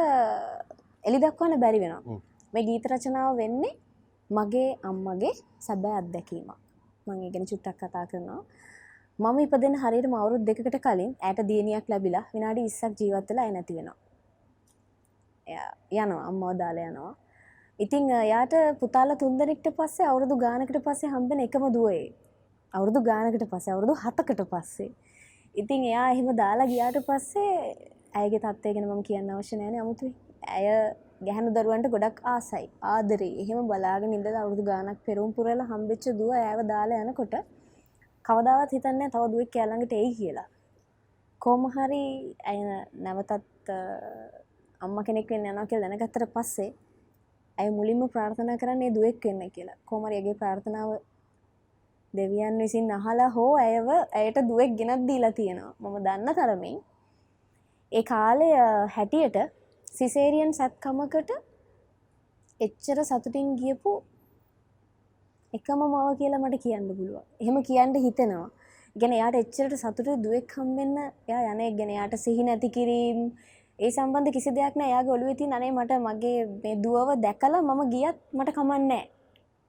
එලි 1.03 1.19
දක්වන්න 1.23 1.59
බැරි 1.63 1.83
වෙනවා. 1.83 2.19
මේ 2.53 2.63
ගීත 2.69 2.87
රචනාව 2.91 3.35
වෙන්නේ 3.41 3.73
මගේ 4.29 4.69
අම්මගේ 4.89 5.33
සැබෑ 5.67 5.99
අත්දැකීමක්. 6.01 6.55
මං 7.07 7.19
ඒ 7.25 7.33
ගැන 7.33 7.51
චුට්ටක් 7.51 7.83
කතා 7.83 8.05
කරනවා. 8.11 8.41
මම 9.19 9.37
ඉපදෙන 9.45 9.75
හරියට 9.83 10.11
මවුරුද් 10.15 10.47
දෙකකට 10.47 10.79
කලින් 10.87 11.11
ඇයට 11.19 11.47
දියණියක් 11.51 11.85
ලැබිලා 11.91 12.25
විනාඩි 12.33 12.67
20ක් 12.69 12.95
ජීවත් 12.99 13.29
වෙලා 13.29 13.51
නැති 13.51 13.79
වෙනවා. 13.79 14.04
එයා 15.47 15.69
යනවා 16.05 16.25
අම්මව 16.29 16.43
දාලා 16.61 16.89
යනවා. 16.91 17.13
ඉතින් 17.79 18.09
එයාට 18.17 18.53
පුතාලා 18.81 19.17
තුන්දෙනෙක්ට 19.23 19.67
පස්සේ 19.79 20.07
අවුරුදු 20.11 20.35
ගානකට 20.37 20.77
පස්සේ 20.85 21.09
හම්බෙන 21.15 21.39
එකම 21.47 21.65
දුව 21.73 21.87
ඒ. 21.91 22.05
අවුරුදු 22.73 22.99
ගානකට 23.09 23.45
පස්සේ 23.51 23.73
අවුරුදු 23.73 23.95
7කට 24.03 24.45
පස්සේ. 24.53 24.91
ඉතින් 25.55 25.83
එයා 25.91 26.07
එහෙම 26.11 26.29
දාලා 26.41 26.67
ගියාට 26.67 26.99
පස්සේ 27.07 27.55
ඇයගේ 28.13 28.39
තත්ත්වය 28.39 28.73
ගැන 28.75 28.87
මම 28.89 29.03
කියන්න 29.03 29.29
අවශ්‍ය 29.31 29.55
නැහැ 29.57 29.71
නේ 29.71 29.81
අමුතුයි. 29.85 30.11
ඇය 30.47 30.67
ගැහණු 31.27 31.51
දරුවන්ට 31.55 31.87
ගොඩක් 31.93 32.17
ආසයි. 32.25 32.65
ආදරේ. 32.93 33.33
එහෙම 33.41 33.67
බලාගෙන 33.69 34.13
ඉඳලා 34.13 34.41
අවුරුදු 34.43 34.63
ගානක් 34.71 34.99
පෙරම් 35.05 35.33
පුරලා 35.35 35.67
හම්බෙච්ච 35.71 36.05
දුව 36.19 36.31
ඇයව 36.39 36.61
දාලා 36.73 37.01
යනකොට 37.03 37.35
කවදාවත් 38.25 38.71
හිතන්නේ 38.75 39.09
තව 39.13 39.23
දුවෙක් 39.33 39.55
එයා 39.55 39.67
ළඟට 39.69 39.93
එයි 39.93 40.11
කියලා. 40.19 40.47
කොහොම 41.41 41.63
හරි 41.75 42.01
ඇය 42.49 42.59
නැවතත් 43.05 43.31
අ, 43.69 43.79
අම්මා 44.81 45.03
කෙනෙක් 45.03 45.29
වෙන්න 45.29 45.45
යනවා 45.45 45.65
කියලා 45.65 45.89
දැනගත්තට 45.89 46.25
පස්සේ 46.33 46.69
ඇය 47.57 47.69
මුලින්ම 47.71 48.01
ප්‍රාර්ථනා 48.09 48.57
කරන්නේ 48.57 48.93
දුවෙක් 48.95 49.19
වෙන්න 49.25 49.51
කියලා. 49.51 49.77
කොහොම 49.85 50.05
හරි 50.07 50.15
ඇගේ 50.19 50.33
ප්‍රාර්ථනාව 50.41 50.89
දෙවියන් 52.13 52.57
විසින් 52.59 52.91
අහලා 52.91 53.29
හෝ 53.29 53.51
ඇයව 53.57 53.87
ඇයට 53.91 54.37
දුවෙක් 54.49 54.71
ගෙනත් 54.79 55.07
දීලා 55.07 55.31
තියෙනවා. 55.31 55.73
මම 55.79 55.95
දන්න 56.05 56.35
තරමින් 56.35 56.77
ඒ 57.91 58.03
කාලය 58.03 58.49
අ, 58.55 58.87
හැටියට 58.87 59.37
සිසේරියන් 59.91 60.53
සැත්කමකට 60.53 61.31
එච්චර 62.59 62.99
සතුටින් 63.03 63.55
ගියපු 63.59 63.93
එකම 65.53 65.79
මව 65.85 66.17
කියලා 66.19 66.39
මට 66.39 66.61
කියන්න 66.63 66.87
පුළුවන්. 66.89 67.23
එහෙම 67.41 67.57
කියන්න 67.63 67.95
හිතෙනවා. 68.05 68.49
ගැන 68.95 69.13
යාට 69.13 69.35
එච්චරට 69.35 69.75
සතුට 69.77 70.09
දුවෙක් 70.23 70.51
හම්බෙන්න 70.57 70.97
එයා 71.27 71.51
යන 71.53 71.61
එක 71.61 71.73
ගැන 71.79 71.91
යාට 71.97 72.13
සිහි 72.17 72.43
නැති 72.43 72.69
කිරීම 72.69 73.19
ඒ 73.79 73.91
සම්බන්ධ 73.91 74.31
කිසි 74.31 74.51
දෙයක් 74.51 74.75
නෑ 74.75 74.89
එයාගේ 74.89 75.13
ඔළුවේ 75.15 75.35
තියෙන 75.35 75.53
අනේ 75.53 75.71
මට 75.71 75.91
මගේ 75.99 76.37
මේ 76.63 76.75
දුවව 76.83 77.09
දැකලා 77.17 77.61
මම 77.61 77.81
ගියත් 77.91 78.17
මට 78.33 78.49
කමන්නේ 78.51 78.87
නෑ. 78.87 79.03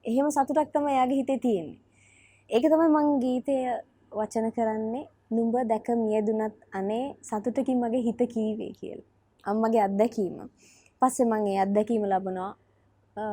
එහෙම 0.04 0.30
සතුටක් 0.30 0.70
තමයි 0.72 0.92
එයාගේ 0.92 1.18
හිතේ 1.20 1.38
තියෙන්නේ. 1.38 1.78
ඒක 2.50 2.64
තමයි 2.64 2.88
මං 2.88 3.08
ගීතය 3.22 3.56
වචන 4.12 4.46
කරන්නේ 4.52 5.04
නුඹ 5.30 5.54
දැක 5.68 5.88
මියදුනත් 5.96 6.54
අනේ 6.72 7.04
සතුටකින් 7.22 7.80
මගේ 7.80 8.02
හිත 8.02 8.20
කීවේ 8.34 8.72
කියලා. 8.80 9.06
අම්මගේ 9.44 9.82
අත්දැකීම. 9.82 10.36
පස්සේ 11.02 11.26
මං 11.26 11.46
ඒ 11.48 11.58
අත්දැකීම 11.60 12.04
ලබනවා 12.04 12.52
අ, 13.16 13.24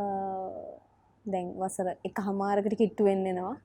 දැන් 1.25 1.47
වසර 1.59 1.87
එක 2.07 2.17
හමාරකට 2.19 2.75
කිට්ටු 2.77 3.03
වෙන්නෙනවා 3.05 3.55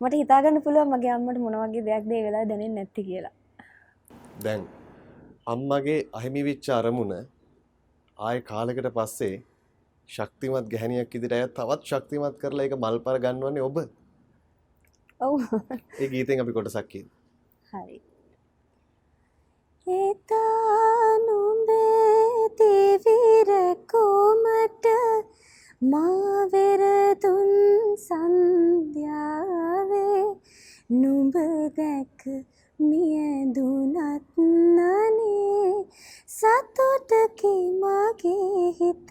මට 0.00 0.14
හිතාගන්න 0.20 0.62
පුළුව 0.62 0.88
මගේ 0.88 1.12
අම්මට 1.16 1.38
මොනවගේ 1.44 1.84
දෙයක් 1.86 2.04
දේ 2.10 2.22
වෙලා 2.26 2.44
දැනෙන් 2.44 2.74
නැති 2.74 3.02
කියලා 3.04 3.32
දැන් 4.44 4.62
අම්මගේ 5.46 5.96
අහිමි 6.18 6.42
වෙච්ච 6.46 6.66
අරමුණ 6.76 7.12
ආය 8.18 8.38
කාලෙකට 8.50 8.88
පස්සේ 8.96 9.34
ශක්තිමත් 10.08 10.66
ගැහණියක් 10.72 11.16
ඉදිරියට 11.18 11.54
තවත් 11.58 11.82
ශක්තිමත් 11.90 12.36
කරලා 12.40 12.64
ඒක 12.66 12.74
මල්පර 12.76 13.16
ගන්නවන්නේ 13.24 13.66
ඔබ. 13.68 13.76
ඔව්. 15.20 15.34
ඒ 16.00 16.08
ගීතෙන් 16.14 16.42
අපි 16.42 16.52
කොටසක් 16.56 16.86
කියමු. 16.92 17.10
හරි. 17.70 17.96
ඒතානුඹේ 19.86 21.44
තිවිර 22.58 23.50
කොමට 23.92 24.86
මාවෙර 25.82 26.82
දුන් 27.22 27.50
සන්ධ්‍යාවේ 28.06 29.44
නුඹ 31.02 31.36
දැක 31.76 32.20
මියදුනත් 32.78 33.96
නනේ 34.76 35.86
සතුටකි 36.28 37.54
මගේ 37.82 38.72
හිත 38.78 39.10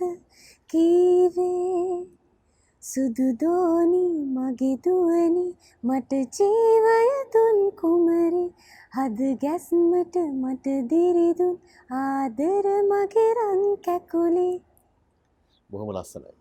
කීවේ. 0.69 2.07
සුදුදෝනි 2.83 4.03
මගේ 4.35 4.75
දුවනි 4.83 5.45
මට 5.83 6.11
ජීවය 6.35 6.97
දුන් 7.33 7.59
කුමරි. 7.79 8.45
හද 8.95 9.19
ගැස්මට 9.43 10.15
මට 10.41 10.65
දිරිදුන් 10.89 11.55
ආදර 11.91 12.65
මගේ 12.91 13.31
රන් 13.37 13.61
කැකුලේ. 13.85 14.55
බොහොම 15.69 15.89
ලස්සනයි. 15.91 16.33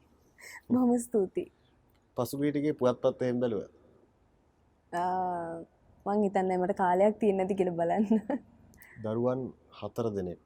බොහොම 0.69 0.91
ස්තුතියි. 0.99 1.53
පසුගීටගේ 2.17 2.75
පුවත්පත් 2.75 3.23
එහෙම 3.23 3.39
බැලුව 3.41 3.63
මං 6.07 6.23
හිතන්නේ 6.25 6.59
මට 6.61 6.75
කාලයක් 6.83 7.15
තියෙන්නේ 7.21 7.45
නැති 7.45 7.55
කියලා 7.59 7.79
බලන්න. 7.81 8.07
දරුවන් 9.05 9.41
හතර 9.79 10.07
දෙනෙක්. 10.17 10.39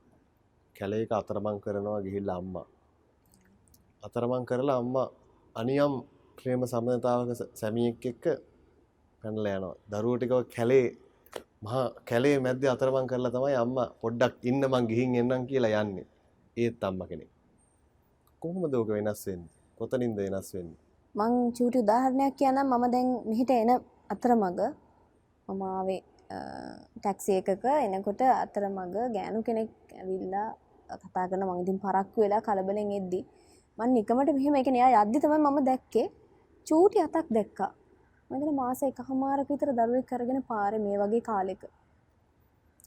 කැලේක 0.76 1.12
අතරමං 1.20 1.58
කරනවා 1.64 2.00
ගිහිල්ලා 2.06 2.36
අම්මා. 2.42 2.66
අතරමං 4.02 4.44
කරලා 4.50 4.78
අම්මා 4.82 5.08
අනියම් 5.56 5.94
ප්‍රේම 6.38 6.62
සම්බන්ධතාවක 6.72 7.30
ස- 7.40 7.50
සැමියෙක් 7.60 8.04
එක්ක 8.10 8.24
පැනලා 9.22 9.56
යනවා. 9.58 9.74
දරුවෝ 9.90 10.16
ටිකව 10.18 10.42
කැලේ 10.56 10.86
මහා 11.64 11.86
කැලේ 12.08 12.36
මැද්දේ 12.44 12.70
අතරමං 12.74 13.06
කරලා 13.10 13.32
තමයි 13.36 13.56
අම්මා 13.64 13.88
පොඩ්ඩක් 14.02 14.34
ඉන්න 14.50 14.62
මං 14.72 14.84
ගිහින් 14.90 15.14
එන්නම් 15.20 15.46
කියලා 15.50 15.82
යන්නේ. 15.82 16.06
ඒත් 16.56 16.84
අම්මා 16.88 17.06
කෙනෙක්. 17.10 17.30
කොහොමද 18.42 18.74
ඕක 18.74 18.88
වෙනස් 18.96 19.22
වෙන්නේ? 19.26 19.50
කොතනින්ද 19.78 20.16
වෙනස් 20.18 20.48
වෙන්නේ? 20.54 20.78
මං 21.14 21.32
චූටි 21.56 21.78
උදාහරණයක් 21.84 22.34
කියනම් 22.38 22.58
මම 22.72 22.84
දැන් 22.94 23.08
මෙහිට 23.28 23.50
එන 23.50 23.70
අතරමඟ 24.14 24.60
මම 25.48 25.62
ආවේ 25.62 26.00
ටැක්සි 26.96 27.32
එකක 27.40 27.64
එනකොට 27.76 28.20
අතරමඟ 28.34 28.94
ගෑනු 29.14 29.42
කෙනෙක් 29.42 29.70
ඇවිල්ලා 29.94 30.48
කතා 31.02 31.26
කරන 31.30 31.44
මං 31.46 31.62
ඉතින් 31.62 31.78
පරක්කු 31.78 32.18
වෙලා 32.20 32.40
කලබලෙන් 32.40 32.90
එද්දි 32.92 33.20
මං 33.78 33.90
නිකමට 33.92 34.30
මෙහෙම 34.36 34.54
එක 34.56 34.68
එයා 34.68 35.04
යද්දි 35.04 35.20
තමයි 35.22 35.38
මම 35.38 35.58
දැක්කේ. 35.64 36.06
චූටි 36.66 36.98
අතක් 37.00 37.28
දැක්කා. 37.30 37.72
මම 38.30 38.46
මාස 38.54 38.80
එකහමාරක 38.82 39.48
විතර 39.48 39.70
දරුවෙක් 39.72 40.06
කරගෙන 40.10 40.40
පාරේ 40.42 40.80
මේ 40.80 40.96
වගේ 40.98 41.22
කාලෙක. 41.22 41.62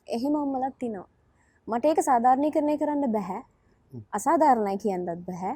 එහෙම 0.07 0.35
අම්මලක් 0.35 0.75
තිනවා 0.81 1.07
මට 1.67 1.85
ඒක 1.85 1.99
සාධාරණීකරණය 2.01 2.75
කරන්න 2.77 3.11
බැහැ. 3.11 3.41
අසාධාරණයි 4.13 4.77
කියන්නත් 4.77 5.21
බැහැ. 5.27 5.55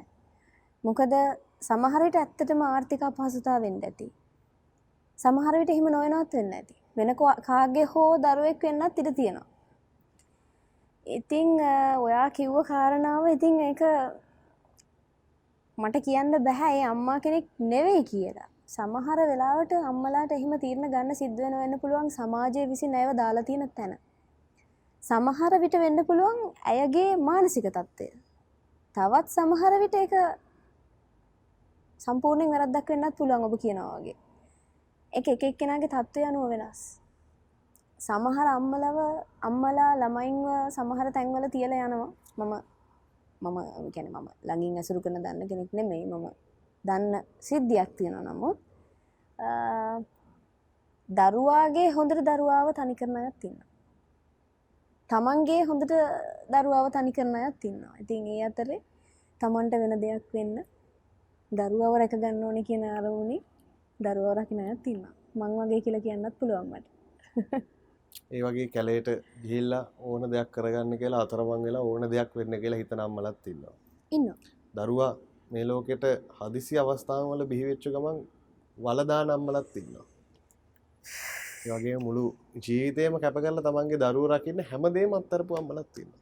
මොකද 0.84 1.14
සමහරට 1.62 2.16
ඇත්තටම 2.16 2.62
ආර්ථික 2.64 3.04
අපහසුතා 3.04 3.58
වෙන්න 3.62 3.82
ඇති 3.82 4.08
සමහරවිට 5.20 5.70
එහෙම 5.70 5.88
නොයනවත් 5.90 6.34
වෙන්න 6.34 6.54
ඇති. 6.54 6.76
වෙන 6.98 7.16
කෝ- 7.16 7.42
කාගේ 7.42 7.84
හෝ 7.84 8.18
දරුවෙක් 8.18 8.64
වෙන්නත් 8.64 9.00
ඉඩ 9.00 9.16
තියෙනවා. 9.16 9.46
ඉතිං 11.06 11.50
අ, 11.62 12.00
ඔයා 12.00 12.30
කිව්ව 12.30 12.64
කාරණාව 12.64 13.28
ඉතිං 13.28 13.60
ඒක 13.60 13.82
මට 15.78 15.96
කියන්න 16.06 16.44
බැහැ. 16.44 16.80
ඒ 16.80 16.84
අම්මා 16.84 17.20
කෙනෙක් 17.20 17.46
නෙවෙයි 17.60 18.04
කියලා. 18.04 18.48
සමහර 18.68 19.20
වෙලාවට 19.30 19.72
අම්මලාට 19.74 20.32
එහෙම 20.32 20.54
තීරණ 20.60 20.92
ගන්න 20.92 21.16
සිද්ධ 21.16 21.38
වෙන 21.38 21.56
වෙන්න 21.58 21.80
පුළුවන් 21.80 22.10
සමාජය 22.10 22.66
විසින් 22.70 22.96
ඇයව 22.96 23.12
දාලා 23.18 23.44
තියෙන 23.44 23.70
තැන. 23.70 23.98
සමහර 25.04 25.54
විට 25.60 25.74
වෙන්න 25.74 26.06
පුළුවන් 26.06 26.40
ඇයගේ 26.66 27.16
මානසික 27.18 27.66
තත්ත්වය. 27.68 28.08
තවත් 28.96 29.28
සමහර 29.28 29.74
විට 29.80 29.96
ඒක 29.96 30.14
සම්පූර්ණයෙන් 32.00 32.50
වැරද්දක් 32.50 32.90
වෙන්නත් 32.90 33.18
පුළුවන් 33.18 33.44
ඔබ 33.44 33.56
කියනවා 33.60 34.00
වගේ. 34.00 34.16
එක 35.14 35.26
එක 35.28 35.44
එක්කෙනාගේ 35.44 35.90
තත්ත්වය 35.90 36.22
අනුව 36.26 36.46
වෙනස්. 36.52 36.80
සමහර 38.00 38.48
අම්මලව 38.50 38.98
අම්මලා 39.42 39.92
ළමයින්ව 40.02 40.48
සමහර 40.76 41.08
තැන්වල 41.16 41.46
තියලා 41.50 41.86
යනවා. 41.88 42.12
මම 42.40 42.54
මම 43.42 43.58
ගැන 43.94 44.08
මම 44.10 44.28
ළඟින් 44.48 44.78
ඇසුරු 44.80 45.00
කරන 45.02 45.18
දන්න 45.18 45.50
කෙනෙක් 45.50 45.72
නෙමෙයි. 45.74 46.06
මම 46.06 46.26
දන්න 46.86 47.14
සිද්ධියක් 47.40 47.90
තියෙනවා 47.98 48.26
නමුත් 48.30 48.58
අ, 49.40 49.50
දරුවාගේ 51.10 51.90
හොඳට 51.92 52.22
දරුවාව 52.30 52.68
තනි 52.74 52.96
කරන 52.96 53.16
අයත් 53.18 53.44
ඉන්නවා. 53.44 53.70
තමන්ගේ 55.10 55.62
හොඳට 55.70 55.94
දරුවාව 56.54 56.86
තනි 56.92 57.12
කරන 57.12 57.36
අයත් 57.38 57.64
ඉන්නවා. 57.64 57.96
ඉතින් 58.02 58.28
ඒ 58.28 58.44
අතරේ 58.50 58.80
තමන්ට 59.42 59.74
වෙන 59.82 59.94
දෙයක් 60.02 60.26
වෙන්න 60.34 60.56
දරුවව 61.52 61.94
රැක 62.00 62.14
ගන්න 62.14 62.44
ඕනේ 62.44 62.68
කියන 62.68 62.84
අරමුණේ 62.90 63.42
දරුවව 64.00 64.34
රකින්න 64.38 64.62
අයත් 64.64 64.88
ඉන්නවා. 64.88 65.14
මං 65.36 65.52
වගේ 65.60 65.82
කියලා 65.86 66.06
කියන්නත් 66.06 66.36
පුළුවන් 66.40 66.68
මට. 66.72 66.86
ඒ 68.34 68.42
වගේ 68.46 68.68
කැලේට 68.74 69.10
ගිහිල්ලා 69.44 69.84
ඕන 70.10 70.24
දෙයක් 70.32 70.50
කරගන්න 70.56 70.98
කියලා 71.02 71.22
අතරමං 71.26 71.66
වෙලා 71.68 71.84
ඕන 71.90 72.04
දෙයක් 72.14 72.32
වෙන්න 72.38 72.56
කියලා 72.64 72.82
හිතන 72.82 73.04
අම්මලත් 73.06 73.48
ඉන්නවා. 73.54 73.76
ඉන්නවා. 74.12 74.38
දරුවා 74.76 75.12
මේ 75.52 75.66
ලෝකෙට 75.70 76.04
හදිසි 76.40 76.80
අවස්ථාවන් 76.82 77.30
වල 77.32 77.46
බිහිවෙච්ච 77.52 77.86
ගමන් 77.96 78.18
වලදාන 78.78 79.30
අම්මලත් 79.36 79.78
ඉන්නවා. 79.82 80.06
ඒ 81.66 81.72
වගේ 81.76 81.98
මුළු 82.08 82.24
ජීවිතේම 82.66 83.16
කැප 83.24 83.38
කරලා 83.44 83.66
තමන්ගේ 83.68 84.02
දරුවෝ 84.04 84.34
රකින්න 84.34 84.68
හැමදේම 84.72 85.14
අත්තරපු 85.20 85.60
අම්මලත් 85.62 86.02
ඉන්නවා. 86.04 86.22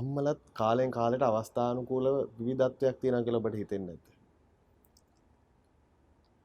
අම්මලත් 0.00 0.40
කාලෙන් 0.60 0.90
කාලෙට 0.98 1.28
අවස්ථානුකූලව 1.28 2.16
විවිධත්වයක් 2.38 2.96
තියෙනවා 3.00 3.24
කියලා 3.26 3.42
ඔබට 3.42 3.60
හිතෙන්නේ 3.62 3.96
නැද්ද? 3.96 4.11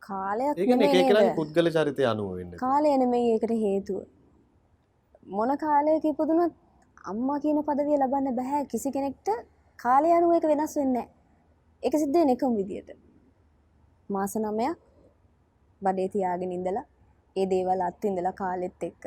කාලයක් 0.09 0.55
නෙමෙයි? 0.71 1.33
පුද්ගල 1.39 1.67
චරිතය 1.75 2.03
අනුව 2.11 2.29
වෙන්නේ. 2.37 2.61
කාලය 2.63 2.93
නෙමෙයි 3.03 3.33
ඒකට 3.33 3.53
හේතුව 3.65 4.01
මොන 5.37 5.51
කාලයක 5.65 6.05
ඉපදුනත් 6.11 6.53
අම්මා 7.11 7.39
කියන 7.43 7.59
පදවිය 7.67 7.97
ලබන්න 8.01 8.37
බැහැ 8.39 8.63
කිසි 8.71 8.91
කෙනෙක්ට 8.95 9.29
කාලය 9.79 10.09
අනුව 10.17 10.35
ඒක 10.35 10.45
වෙනස් 10.51 10.75
වෙන්නේ 10.79 10.95
නැහැ. 10.95 11.13
ඒක 11.83 11.95
සිද්ධ 12.01 12.17
වෙන්නේ 12.19 12.37
එකම 12.37 12.59
විදියට. 12.59 12.89
මාස 14.09 14.35
9ක් 14.37 14.75
බඩේ 15.81 16.09
තියාගෙන 16.13 16.53
ඉඳලා 16.57 16.85
ඒ 17.35 17.45
දේවල් 17.53 17.81
අත්විඳලා 17.87 18.35
කාලෙත් 18.41 18.83
එක්ක 18.89 19.03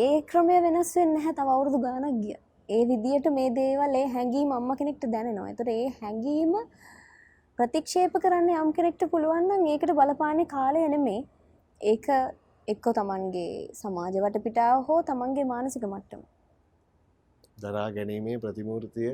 ඒ 0.00 0.14
ක්‍රමය 0.30 0.56
වෙනස් 0.64 0.90
වෙන්නේ 0.96 1.14
නැහැ 1.16 1.36
තව 1.38 1.48
අවුරුදු 1.54 1.78
ගාණක් 1.86 2.18
ගිය. 2.24 2.36
ඒ 2.68 2.82
විදියට 2.90 3.26
මේ 3.36 3.54
දේවල් 3.60 3.94
ඒ 4.00 4.06
හැඟීම 4.14 4.50
අම්මා 4.58 4.76
කෙනෙක්ට 4.80 5.06
දැනෙනවා. 5.14 5.48
ඒතර 5.50 5.68
ඒ 5.76 5.88
හැඟීම 6.00 6.52
ප්‍රතික්ෂේප 7.58 8.14
කරන්න 8.22 8.48
යම් 8.60 8.70
කෙනෙක්ට 8.76 9.02
පුළුවන් 9.10 9.44
නම් 9.48 9.66
ඒකට 9.72 9.90
බලපාන්නේ 9.98 10.50
කාලය 10.52 10.80
නෙමෙයි. 10.94 11.20
ඒක 11.80 12.06
එක්ක 12.68 12.86
තමන්ගේ 12.96 13.50
සමාජ 13.80 14.16
වටපිටාව 14.24 14.82
හෝ 14.88 14.96
තමන්ගේ 15.10 15.44
මානසික 15.50 15.84
මට්ටම. 15.90 16.24
දරා 17.62 17.86
ගැනීමේ 17.96 18.40
ප්‍රතිමූර්තිය 18.44 19.12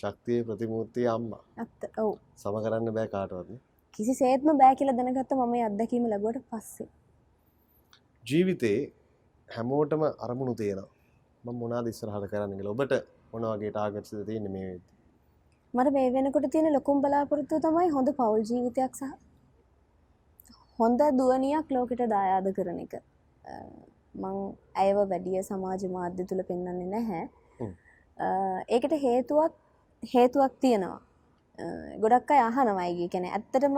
ශක්තිය 0.00 0.40
ප්‍රතිමූර්තිය 0.48 1.06
අම්මා 1.14 1.42
ඇත්ත. 1.64 1.86
ඔව්. 2.04 2.10
සම 2.42 2.58
කරන්න 2.64 2.94
බෑ 2.98 3.12
කාටවත් 3.14 3.54
නේ. 3.54 3.62
කිසිසේත්ම 3.98 4.50
බෑ 4.62 4.74
කියලා 4.80 4.96
දැනගත්ත 4.98 5.36
මම 5.38 5.54
මේ 5.54 5.64
අත්දැකීම 5.68 6.10
ලැබුවට 6.14 6.42
පස්සේ. 6.50 6.88
ජීවිතේ 8.24 8.80
හැමෝටම 9.48 10.04
අරමුණු 10.26 10.56
තියෙනවා. 10.62 10.90
මම 11.44 11.62
මොනවද 11.62 11.94
ඉස්සරහට 11.94 12.28
කරන්න 12.34 12.58
කියලා. 12.58 12.76
ඔබට 12.76 12.98
මොන 13.32 13.48
වගේ 13.54 13.72
ටාගට්ස් 13.72 14.18
ද 14.18 14.28
තියෙන්නේ 14.32 14.54
මේ 14.58 14.68
වෙද්දි? 14.72 14.95
මට 15.74 15.92
මේ 15.92 16.12
වෙනකොට 16.12 16.46
තියෙන 16.52 16.72
ලොකුම 16.72 17.00
බලාපොරොත්තුව 17.02 17.60
තමයි 17.64 17.88
හොඳ 17.96 18.08
පවුල් 18.18 18.42
ජීවිතයක් 18.50 18.94
සහ 18.98 19.12
හොඳ 20.78 21.00
දුවනියක් 21.18 21.70
ලෝකෙට 21.70 22.02
දායාද 22.14 22.48
කරන 22.56 22.78
එක. 22.84 22.94
මං 24.14 24.36
ඇයව 24.82 24.98
වැඩිය 25.12 25.42
සමාජ 25.48 25.82
මාධ්‍ය 25.96 26.24
තුල 26.30 26.42
පෙන්වන්නේ 26.50 26.88
නැහැ. 26.94 27.22
ඒකට 28.74 28.94
හේතුවක් 29.06 29.54
හේතුවක් 30.02 30.52
තියෙනවා. 30.60 31.00
ගොඩක් 32.02 32.30
අය 32.30 32.42
අහනවා 32.48 32.86
ඒ 32.88 33.08
කියන්නේ 33.12 33.32
ඇත්තටම 33.36 33.76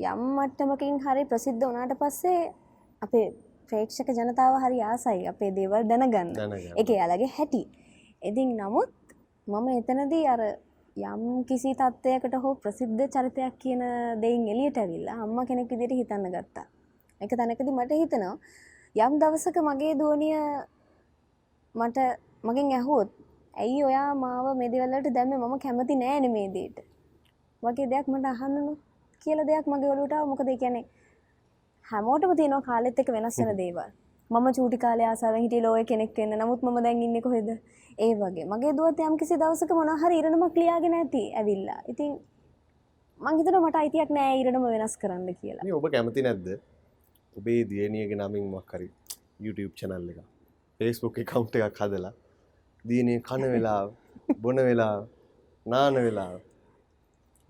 යම් 0.00 0.22
මට්ටමකින් 0.36 0.96
හරි 1.04 1.24
ප්‍රසිද්ධ 1.30 1.64
වුණාට 1.66 1.94
පස්සේ 2.00 2.40
අපේ 3.02 3.26
ප්‍රේක්ෂක 3.70 4.08
ජනතාව 4.18 4.54
හරි 4.64 4.80
ආසයි 4.92 5.28
අපේ 5.32 5.50
දේවල් 5.58 5.84
දැනගන්න. 5.90 6.34
ඒක 6.80 6.90
එයාලගේ 6.96 7.30
හැටි. 7.36 7.62
ඉතින් 8.22 8.56
නමුත් 8.60 8.90
මම 9.46 9.68
එතනදී 9.78 10.26
අර 10.34 10.42
යම් 10.96 11.44
කිසි 11.44 11.70
තත්ත්වයකට 11.72 12.34
හෝ 12.42 12.54
ප්‍රසිද්ධ 12.54 13.06
චරිතයක් 13.08 13.54
කියන 13.58 13.82
දෙයින් 14.22 14.48
එළියට 14.48 14.76
ඇවිල්ලා 14.76 15.22
අම්මා 15.24 15.44
කෙනෙක් 15.46 15.70
විදිහට 15.70 15.94
හිතන්න 16.00 16.26
ගත්තා. 16.28 16.66
ඒක 17.20 17.30
තැනකදී 17.30 17.72
මට 17.72 17.92
හිතෙනවා 17.92 18.36
යම් 18.96 19.18
දවසක 19.20 19.56
මගේ 19.62 19.94
දුවනිය 19.94 20.34
මට 21.74 21.98
මගෙන් 22.42 22.72
ඇහුවොත් 22.72 23.10
ඇයි 23.54 23.84
ඔයා 23.84 24.14
මාව 24.14 24.46
මේ 24.56 24.70
දේවල් 24.72 24.90
වලට 24.90 25.14
දැම්මේ 25.14 25.38
මම 25.38 25.58
කැමති 25.58 25.96
නෑනේ 25.96 26.32
මේ 26.36 26.48
දෙයට. 26.54 26.78
වගේ 27.62 27.86
දෙයක් 27.86 28.06
මට 28.08 28.26
අහන්නනො 28.26 28.74
කියලා 29.22 29.46
දෙයක් 29.46 29.66
මගේ 29.66 29.90
ඔලුවට 29.94 30.12
ආවා. 30.12 30.30
මොකද 30.32 30.48
ඒ 30.48 30.56
කියන්නේ 30.56 30.84
හැමෝටම 31.84 32.34
තියෙනවා 32.36 32.66
කාලෙත් 32.68 32.98
එක්ක 32.98 33.12
වෙනස් 33.14 33.38
වෙන 33.38 33.56
දේවල්. 33.56 33.90
මම 34.30 34.46
චූටි 34.56 34.78
කාලේ 34.78 35.06
ආසාවෙන් 35.06 35.42
හිටිය 35.44 35.62
ලෝය 35.62 35.84
කෙනෙක් 35.84 36.16
වෙන්න. 36.16 36.34
නමුත් 36.40 36.60
මම 36.62 36.76
දැන් 36.84 37.02
ඉන්නේ 37.02 37.22
කොහෙද? 37.22 37.48
ඒ 37.98 38.12
වගේ. 38.16 38.44
මගේ 38.46 38.72
දුවත් 38.78 39.00
යම් 39.06 39.16
කිසි 39.22 39.38
දවසක 39.42 39.72
මොනවා 39.78 40.00
හරි 40.02 40.18
ඉරණමක් 40.20 40.58
ලියාගෙන 40.62 40.94
ඇති 40.98 41.22
ඇවිල්ලා. 41.40 41.80
ඉතින් 41.92 42.12
මං 43.20 43.38
හිතනවා 43.38 43.62
මට 43.62 43.80
අයිතියක් 43.80 44.12
නෑ 44.16 44.36
ඉරණම 44.42 44.66
වෙනස් 44.74 44.94
කරන්න 45.02 45.34
කියලා. 45.40 45.64
මේ 45.64 45.78
ඔබ 45.78 45.88
කැමති 45.94 46.26
නැද්ද? 46.26 46.46
ඔබේ 47.36 47.64
දියණියගේ 47.70 48.20
නමින් 48.20 48.46
මොකක් 48.52 48.72
හරි 48.74 48.88
YouTube 49.40 49.74
චැනල් 49.74 50.08
එක 50.12 50.20
ෆේස්බුක් 50.80 51.18
කවුන්ට 51.30 51.58
එකක් 51.58 51.80
හදලා 51.80 52.12
දීනය 52.84 53.18
කන 53.28 53.44
වෙලා 53.54 53.82
බොන 54.42 54.62
වෙලා 54.68 54.96
නාන 55.66 56.00
වෙලා 56.06 56.32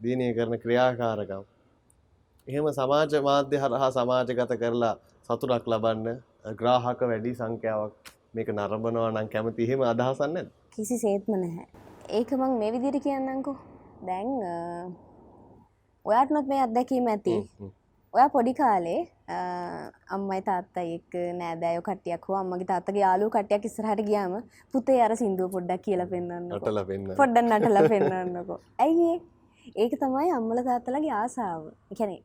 දීනය 0.00 0.32
කරන 0.36 0.56
ක්‍රියාකාරකම් 0.64 1.44
එහෙම 2.48 2.72
සමාජ 2.72 3.14
මාධ්‍ය 3.28 3.62
හරහා 3.62 3.90
සමාජගත 3.96 4.58
කරලා 4.62 4.94
සතුරක් 5.28 5.72
ලබන්න 5.72 6.29
ග්‍රාහක 6.60 7.00
වැඩි 7.10 7.34
සංඛ්‍යාවක් 7.40 8.12
මේක 8.34 8.48
නරඹනවා 8.54 9.10
නම් 9.12 9.28
කැමති 9.34 9.66
එහෙම 9.66 9.82
අදහසන්න 9.90 10.48
කිසි 10.76 10.96
සේත්ම 11.04 11.32
නැහැ. 11.34 11.66
ඒක 12.18 12.30
මං 12.38 12.58
මේ 12.60 12.72
විදිට 12.74 13.02
කියන්නංකෝ 13.06 13.56
දැන් 14.06 14.28
ඔයාට 16.04 16.30
නොත් 16.36 16.46
මේ 16.52 16.60
අත්දැකීම 16.66 17.10
ඇති. 17.12 17.34
ඔයා 18.14 18.28
පොඩි 18.36 18.54
කාලේ 18.60 19.00
අම්මයි 20.14 20.40
තාත්තයි 20.46 20.94
එක් 20.94 21.18
නෑදෑයෝ 21.40 21.84
කටියක් 21.88 22.24
හෝ 22.28 22.38
අම්මගේ 22.38 22.70
තාත්තගේ 22.70 23.04
යාලු 23.04 23.30
කටයක් 23.36 23.68
ඉස්සරහට 23.70 24.02
ගියාම 24.08 24.38
පුතේ 24.72 24.98
අර 25.02 25.16
සිින්දුව 25.20 25.52
පොඩ්ඩක් 25.56 25.84
කියල 25.84 26.06
පෙන්න්න 26.14 26.48
නටල 26.48 26.82
වෙන්න 26.88 27.12
පොඩ්ඩන් 27.20 27.52
නටල 27.52 27.88
පෙන්න්නන්නකෝ 27.92 28.58
ඇයි 28.86 29.12
ඒක 29.76 29.92
තමයි 30.00 30.32
අම්මල 30.38 30.64
තාත්තලගේ 30.70 31.14
ආසාාව. 31.20 31.62
එකැනේ 31.92 32.20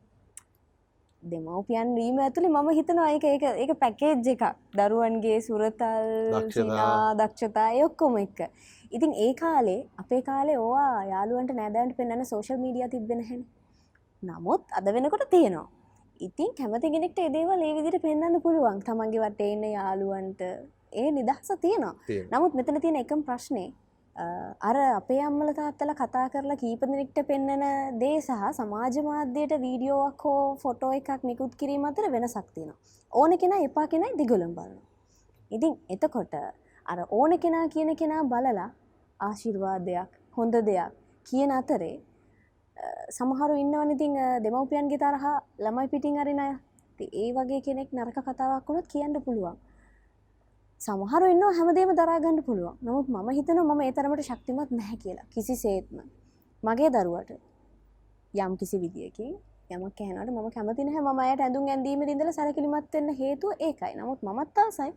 දෙමවපියන් 1.22 1.88
වීම 1.96 2.18
ඇතුළි 2.18 2.48
මම 2.48 2.68
හිතනවා 2.78 3.10
ඒක 3.10 3.24
ඒක 3.24 3.44
ඒක 3.62 3.72
පැකේජ් 3.82 4.28
එකක්. 4.32 4.44
දරුවන්ගේ 4.78 5.38
සුරතල් 5.40 6.06
දක්ෂතා. 7.20 7.70
ඔක්කොම 7.86 8.16
එක්ක 8.18 8.40
ඉතින් 8.90 9.12
ඒ 9.14 9.32
කාලේ 9.34 9.80
අපේ 9.98 10.22
කාලේ 10.22 10.58
ඕවා 10.58 11.04
යාළුවන්ට 11.04 11.52
නෑදෑන්ට 11.58 11.96
පෙන්න්න 11.96 12.24
සෝශල් 12.24 12.58
මීඩිය 12.58 12.88
තිබෙන 12.88 13.22
හැ 13.28 13.40
නමුත් 14.22 14.62
අද 14.72 14.86
වෙනකොට 14.94 15.26
තියෙනවා. 15.30 15.68
ඉතින් 16.20 16.50
කැමති 16.58 16.90
කෙනෙක්ට 16.90 17.18
එදේවල් 17.18 17.62
ඒ 17.62 17.74
විදිට 17.76 18.02
පෙන්න්න 18.02 18.40
පුළුවන්. 18.44 18.78
තමන්ගේ 18.86 19.22
වටේ 19.24 19.50
ඉන්න 19.52 19.64
යාළුවන්ට. 19.72 20.40
ඒ 20.92 21.08
නිදහස 21.10 21.50
තියෙනවා. 21.60 21.94
නමුත් 22.32 22.54
මෙතන 22.54 22.80
තියෙන 22.80 22.96
එකම් 23.02 23.22
ප්‍රශ්නය 23.26 23.64
අර 24.16 24.76
අපේ 24.76 25.20
අම්මල 25.20 25.48
තාත්තල 25.52 25.92
කතා 25.94 26.26
කරලා 26.28 26.56
කීපදනෙක්ට 26.56 27.18
පෙන්නන 27.28 27.64
දේ 28.00 28.18
සහ 28.18 28.44
සමාජ 28.52 28.96
මාධ්‍යයට 29.04 29.52
වීඩියෝවක් 29.60 30.22
හෝ 30.24 30.56
ෆොටෝ 30.56 30.92
එකක් 30.92 31.24
නිකුත් 31.24 31.54
කිරීම 31.54 31.84
අතර 31.84 32.10
වෙනසක් 32.10 32.46
තියෙනවා. 32.54 32.78
ඕන 33.12 33.38
කෙනා 33.38 33.60
එපා 33.66 33.86
කෙනයි 33.86 34.16
දිගොලම් 34.18 34.54
බලන 34.54 34.78
ඉතින් 35.50 35.74
එතකොට 35.88 36.34
අර 36.86 36.98
ඕන 37.10 37.38
කෙනා 37.38 37.66
කියන 37.68 37.96
කෙනා 37.96 38.22
බලලා 38.24 38.68
ආශිර්වාදයක් 39.20 40.10
හොඳ 40.36 40.54
දෙයක් 40.62 40.92
කියන 41.26 41.50
අතරේ 41.52 41.96
සමහරු 43.10 43.54
ඉන්නවන 43.56 43.90
ඉතින් 43.90 44.16
දෙමවපියන්ගේ 44.44 44.98
තරහා 44.98 45.36
ළමයි 45.58 45.88
පිටිං 45.88 46.18
අරින 46.18 46.40
අය. 46.40 46.52
ඉතින් 46.92 47.08
ඒ 47.14 47.30
වගේ 47.34 47.60
කෙනෙක් 47.60 47.92
නරක 47.92 48.18
කතාවක් 48.22 48.68
වුණොත් 48.68 48.86
කියන්න 48.86 49.22
පුළුවන්. 49.22 49.56
සමහරු 50.80 51.26
ඉන්න 51.32 51.42
හැමදේම 51.58 51.90
දරාගන්න 51.96 52.38
පුළුවන්. 52.42 52.76
නමුත් 52.82 53.08
මම 53.08 53.28
හිතන 53.30 53.58
මම 53.60 53.80
ඒ 53.80 53.92
තරමට 53.92 54.22
ශක්තිමත් 54.22 54.70
නැහැ 54.70 54.96
කියලා. 54.96 55.26
කිසි 55.34 55.56
සේත්ම 55.56 55.98
මගේ 56.62 56.90
දරුවට 56.90 57.30
යම් 58.34 58.52
කිසි 58.56 58.76
විදිියකින් 58.78 59.32
යමක් 59.70 59.94
කෑනට 59.98 60.30
ම 60.30 60.50
කැමති 60.50 60.84
නැහැ. 60.84 61.02
ම 61.06 61.20
අයට 61.20 61.40
ඇඳුම් 61.40 61.66
ඇඳීම 61.66 62.02
ඉඳල 62.04 62.30
සැරකිලිමත්වෙන්න 62.32 63.08
හේතුව 63.20 63.50
ඒකයි. 63.58 63.92
නමුත් 63.96 64.20
මත්තාසයි 64.22 64.92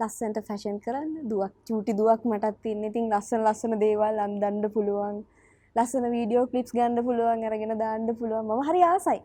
ලස්සන්ට 0.00 0.38
ෆැෂන් 0.48 0.78
කරන්න 0.84 1.28
දුවක් 1.30 1.52
චූටි 1.66 1.92
දුවක් 1.94 2.22
මටත් 2.24 2.62
තින්න 2.62 2.84
ඉතින් 2.84 3.10
ලස්සන 3.10 3.42
ලස්සන 3.42 3.74
දේවල් 3.82 4.22
අන්දන්ඩ 4.26 4.72
පුළුවන්. 4.74 5.18
ලස්සන 5.76 6.06
වීඩියෝ 6.14 6.46
කලිප්ස් 6.46 6.72
ගණඩ 6.72 7.04
පුළුවන් 7.06 7.44
අරගෙන 7.44 7.74
දාන්න 7.78 8.08
පුළුවන්. 8.18 8.46
ම 8.48 8.62
හරි 8.68 8.82
ආසයි. 8.84 9.20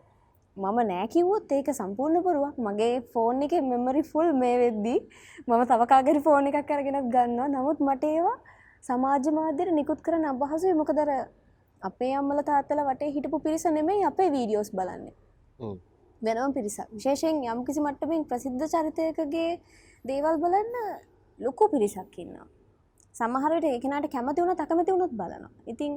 මම 0.58 0.78
නෑකිවොත් 0.90 1.52
ඒක 1.52 1.68
සම්පූර්ණ 1.70 2.22
පුරුවක් 2.26 2.56
මගේ 2.58 2.94
ෆෝන් 3.12 3.42
එක 3.42 3.52
මෙමරි 3.62 4.02
ෆුල් 4.02 4.28
මේ 4.34 4.56
වෙද්දී 4.62 4.98
මම 5.46 5.62
තවකාගරි 5.70 6.20
ෆෝන් 6.20 6.48
එකක් 6.50 6.66
කරගෙනත් 6.68 7.10
ගන්නවා. 7.14 7.48
නමුත් 7.48 7.78
මට 7.80 8.04
ඒවා 8.06 8.38
සමාජ 8.82 9.26
මාධ්‍යයට 9.38 9.72
නිකුත් 9.72 10.00
කරන 10.02 10.24
අබහසුයි 10.24 10.74
මොකදර 10.80 11.10
අපේ 11.82 12.12
අම්මල 12.14 12.42
තාත්තල 12.42 12.80
වටේ 12.88 13.10
හිටපු 13.16 13.38
පිරිස 13.40 13.64
නෙමෙයි 13.68 14.04
අපේ 14.04 14.28
වීඩියෝස් 14.34 14.70
බලන්නේ. 14.72 15.14
වෙනම 16.22 16.52
පිරිසක්. 16.52 16.86
විශේෂයෙන් 16.92 17.42
යම් 17.44 17.64
කිසි 17.64 17.80
මට්ටමින් 17.80 18.24
ප්‍රසිද්ධ 18.24 18.64
චරිතයකගේ 18.66 19.50
දේවල් 20.04 20.36
බලන්න 20.42 20.74
ලොකු 21.40 21.64
පිරිසක් 21.70 22.18
ඉන්නවා. 22.18 22.46
සමහරට 23.14 23.64
ඒකනට 23.64 24.10
කැමති 24.14 24.42
වුණ 24.42 24.56
තකමති 24.56 24.92
වුණොත් 24.92 25.12
බලනවා. 25.12 25.52
ඉතින් 25.66 25.92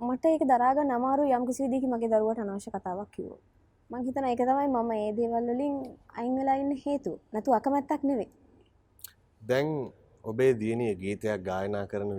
මට 0.00 0.24
ඒක 0.24 0.42
දරාග 0.46 0.78
නමාරු 0.84 1.22
යම් 1.26 1.46
කිසි 1.46 1.62
විදිහි 1.64 1.86
මගේ 1.92 2.08
දරුවට 2.08 2.38
අනාශ 2.38 2.68
කතාවක් 2.70 3.10
කිව්ව 3.14 3.38
මං 3.90 4.04
හිතන 4.06 4.24
එක 4.24 4.40
තමයි 4.40 4.68
මම 4.68 4.90
ඒ 4.94 5.12
දේවල් 5.16 5.46
වලින් 5.50 5.76
අයින් 6.18 6.34
වෙලා 6.38 6.56
ඉන්න 6.62 6.72
හේතු 6.84 7.12
නැතු 7.32 7.54
අකමැත්තක් 7.58 8.02
නෙවෙයි. 8.04 8.28
දැන් 9.40 9.68
ඔබේ 10.24 10.52
දියනය 10.60 10.88
ගීතයක් 11.02 11.40
ගායනා 11.42 11.86
කරන 11.86 12.10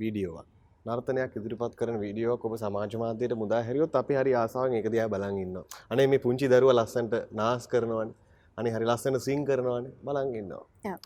වීඩියෝවක්. 0.00 0.46
නර්තනයක් 0.86 1.36
ඉදිරිපත් 1.36 1.74
කරන 1.76 2.00
වීඩියෝක් 2.00 2.44
ඔබ 2.44 2.54
සමාජ 2.56 2.96
මාධ්‍යයට 3.02 3.36
මුදා 3.42 3.62
හැරියොත් 3.62 3.94
අපි 3.94 4.14
හරි 4.14 4.34
ආසාවන් 4.34 4.74
එක 4.80 4.90
දිහා 4.94 5.08
බලන් 5.08 5.38
ඉන්නවා. 5.44 5.66
අනේ 5.90 6.06
මේ 6.06 6.24
පුංචි 6.26 6.48
දරුව 6.48 6.72
ලස්සන්ට 6.72 7.14
නාස් 7.32 7.68
කරනවන්. 7.72 8.10
අනි 8.58 8.70
හරි 8.74 8.86
ලස්සන 8.90 9.20
සිං 9.20 9.44
කරනවන. 9.44 9.84
බලන් 10.04 10.34
ඉන්නවා. 10.34 10.96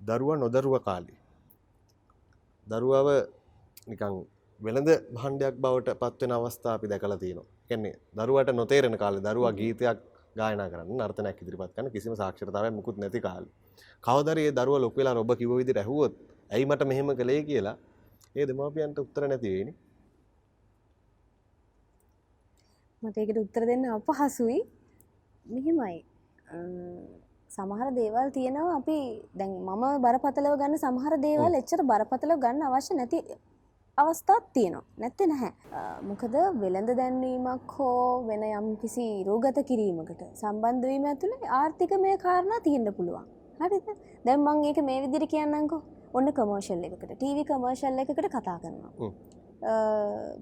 දරුවා 0.00 0.36
නොදරුව 0.36 0.74
කාලි. 0.88 1.14
දරුවාව 2.66 3.08
නිකං 3.88 4.24
වෙළඳ 4.62 4.90
භණ්ඩයක් 5.14 5.54
බවට 5.64 5.94
පත්වෙන 6.00 6.32
අවස්ථා 6.32 6.74
අපි 6.78 6.86
දැකලා 6.88 7.18
තියෙනවා. 7.18 7.46
කියන්නේ 7.68 7.94
දරුවට 8.18 8.50
නොතේරෙන 8.54 8.96
කාලේ 8.98 9.22
දරුවා 9.26 9.52
ගීතයක් 9.60 9.98
ගායනා 10.36 10.68
කරන්න 10.72 10.98
නර්තනයක් 10.98 11.40
ඉදිරිපත් 11.42 11.72
කරන 11.76 11.90
කිසිම 11.94 12.14
සාක්ෂරතාවයක් 12.16 12.74
මුකුත් 12.78 12.96
නැති 12.96 13.20
කාලේ. 13.20 13.52
කවදාද 14.04 14.38
මේ 14.38 14.52
දරුවා 14.58 14.82
ලොකු 14.84 15.00
වෙලා 15.00 15.22
ඔබ 15.24 15.32
කිව්ව 15.40 15.56
විදිහට 15.60 15.82
ඇහුවොත් 15.82 16.14
ඇයි 16.50 16.66
මට 16.66 16.88
මෙහෙම 16.90 17.10
කළේ 17.20 17.42
කියලා 17.50 17.76
ඒ 18.36 18.46
දෙමාපියන්ට 18.48 19.02
උත්තර 19.04 19.28
නැති 19.28 19.52
වෙයිනේ. 19.54 19.76
මට 23.02 23.16
ඒකට 23.18 23.44
උත්තර 23.44 23.62
දෙන්න 23.66 23.84
අපහසුයි. 23.96 24.58
මෙහෙමයි. 25.46 25.96
සමහර 27.50 27.88
දේවල් 27.94 28.28
තියෙනවා 28.36 28.76
අපි 28.80 28.98
දැන් 29.38 29.50
මම 29.68 29.84
බරපතලව 30.04 30.54
ගන්න 30.60 30.82
සමහර 30.84 31.14
දේවල් 31.26 31.58
එච්චර 31.60 31.80
බරපතලව 31.90 32.38
ගන්න 32.44 32.68
අවශ්‍ය 32.68 32.94
නැති 32.98 33.18
අවස්ථාත් 33.98 34.44
තියෙනවා. 34.54 34.84
නැත්තෙ 34.98 35.26
නැහැ. 35.26 35.52
මොකද 36.08 36.34
වෙළඳ 36.60 36.90
දැන්වීමක් 37.00 37.72
හෝ 37.78 38.24
වෙන 38.28 38.44
යම් 38.48 38.68
කිසි 38.82 39.06
රෝගත 39.28 39.58
කිරීමකට 39.70 40.22
සම්බන්ධවීම 40.40 41.04
ඇතුළේ 41.10 41.50
ආර්ථික 41.58 41.92
මේ 42.04 42.16
කාරණා 42.24 42.60
තියෙන්න්න 42.66 42.94
පුළුවන්. 42.98 43.26
හරිද? 43.60 43.88
දැම් 44.26 44.46
මං 44.46 44.64
ඒක 44.68 44.78
මේ 44.88 45.02
විදිරි 45.04 45.28
කියන්නංකෝ 45.34 45.80
ඔන්න 46.18 46.32
කමර්ශල් 46.38 46.86
එකකට 46.88 47.12
ටීවි 47.12 47.44
කමර්ශල් 47.50 48.00
එකකට 48.04 48.30
කතා 48.36 48.58
කරනවා. 48.62 49.12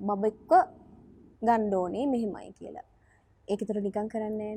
බබෙක්ව 0.07 0.53
ගණ්ඩෝනේ 1.43 2.07
මෙහෙමයි 2.13 2.53
කියලා. 2.59 2.87
ඒකතර 3.49 3.83
නිකං 3.89 4.09
කරන්නේ 4.15 4.55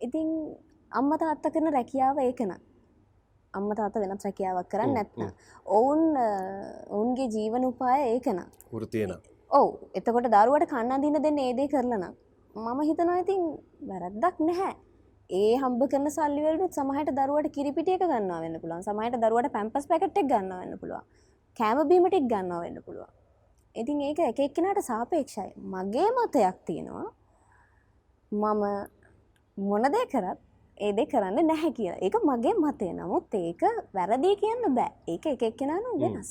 ඉතින් 0.00 0.28
අම්ම 0.92 1.12
තාත්ත 1.20 1.52
කරන 1.54 1.72
රැකියාව 1.76 2.24
ඒකන 2.24 2.56
අම්ම 3.58 3.72
තාත 3.80 3.98
වෙනත් 4.04 4.24
රැකියාවක් 4.28 4.70
කරන්න 4.72 4.94
නැත්න 4.98 5.26
ඔවුන් 5.78 6.00
ඔවුන්ගේ 6.94 7.28
ජීවන 7.36 7.68
උපාය 7.72 8.00
ඒකන 8.14 8.40
වෘතියන 8.72 9.12
ඔවු 9.50 9.70
එතකොට 9.98 10.32
දරුවට 10.34 10.70
කන්න 10.72 11.04
දින 11.04 11.22
දෙන්න 11.26 11.44
ඒදේ 11.44 11.68
කරලන 11.74 12.08
මම 12.54 12.80
හිතනවා 12.88 13.18
ඉතින් 13.22 13.42
වැරද්දක් 13.88 14.38
නැහැ. 14.40 14.74
ඒ 15.30 15.56
හම්බ 15.62 15.82
කරන 15.92 16.10
සල්ලිවලට 16.10 16.76
සමහට 16.76 17.10
දරුවට 17.18 17.48
කිරිපිටියක 17.56 18.02
ගන්න 18.02 18.32
වෙන්න 18.44 18.60
පුළුවන්. 18.62 18.82
සමහට 18.86 19.20
දරුවට 19.24 19.52
පැම්පස් 19.56 19.86
පැකට්ක් 19.90 20.26
ගන්න 20.30 20.54
වෙන්න 20.62 20.78
පුළුවන්. 20.80 21.04
කෑමබීමටික් 21.58 22.26
ගන්න 22.32 22.52
වෙන්න 22.64 22.82
පුළුවන්. 22.86 23.12
ඉතින් 23.74 24.00
ඒක 24.08 24.18
එක 24.30 24.40
එක්කෙනට 24.46 24.80
සාපේක්ෂයි. 24.90 25.50
මගේ 25.74 26.08
මතයක් 26.16 26.58
තියෙනවා. 26.66 27.06
මම 28.32 28.64
මොනදේ 29.58 30.04
කරත් 30.12 30.40
ඒදේ 30.80 31.06
කරන්න 31.06 31.46
නැහැ 31.46 31.72
කිය 31.72 31.90
ඒක 31.90 32.14
මගේ 32.22 32.54
මතය. 32.56 32.92
නමුත් 32.92 33.34
ඒක 33.34 33.62
වැරදිී 33.94 34.36
කියන්න 34.36 34.74
බෑ. 34.74 34.92
ඒක 35.08 35.26
එක 35.26 35.42
එක්කෙනනු 35.42 35.98
වෙනස්. 36.00 36.30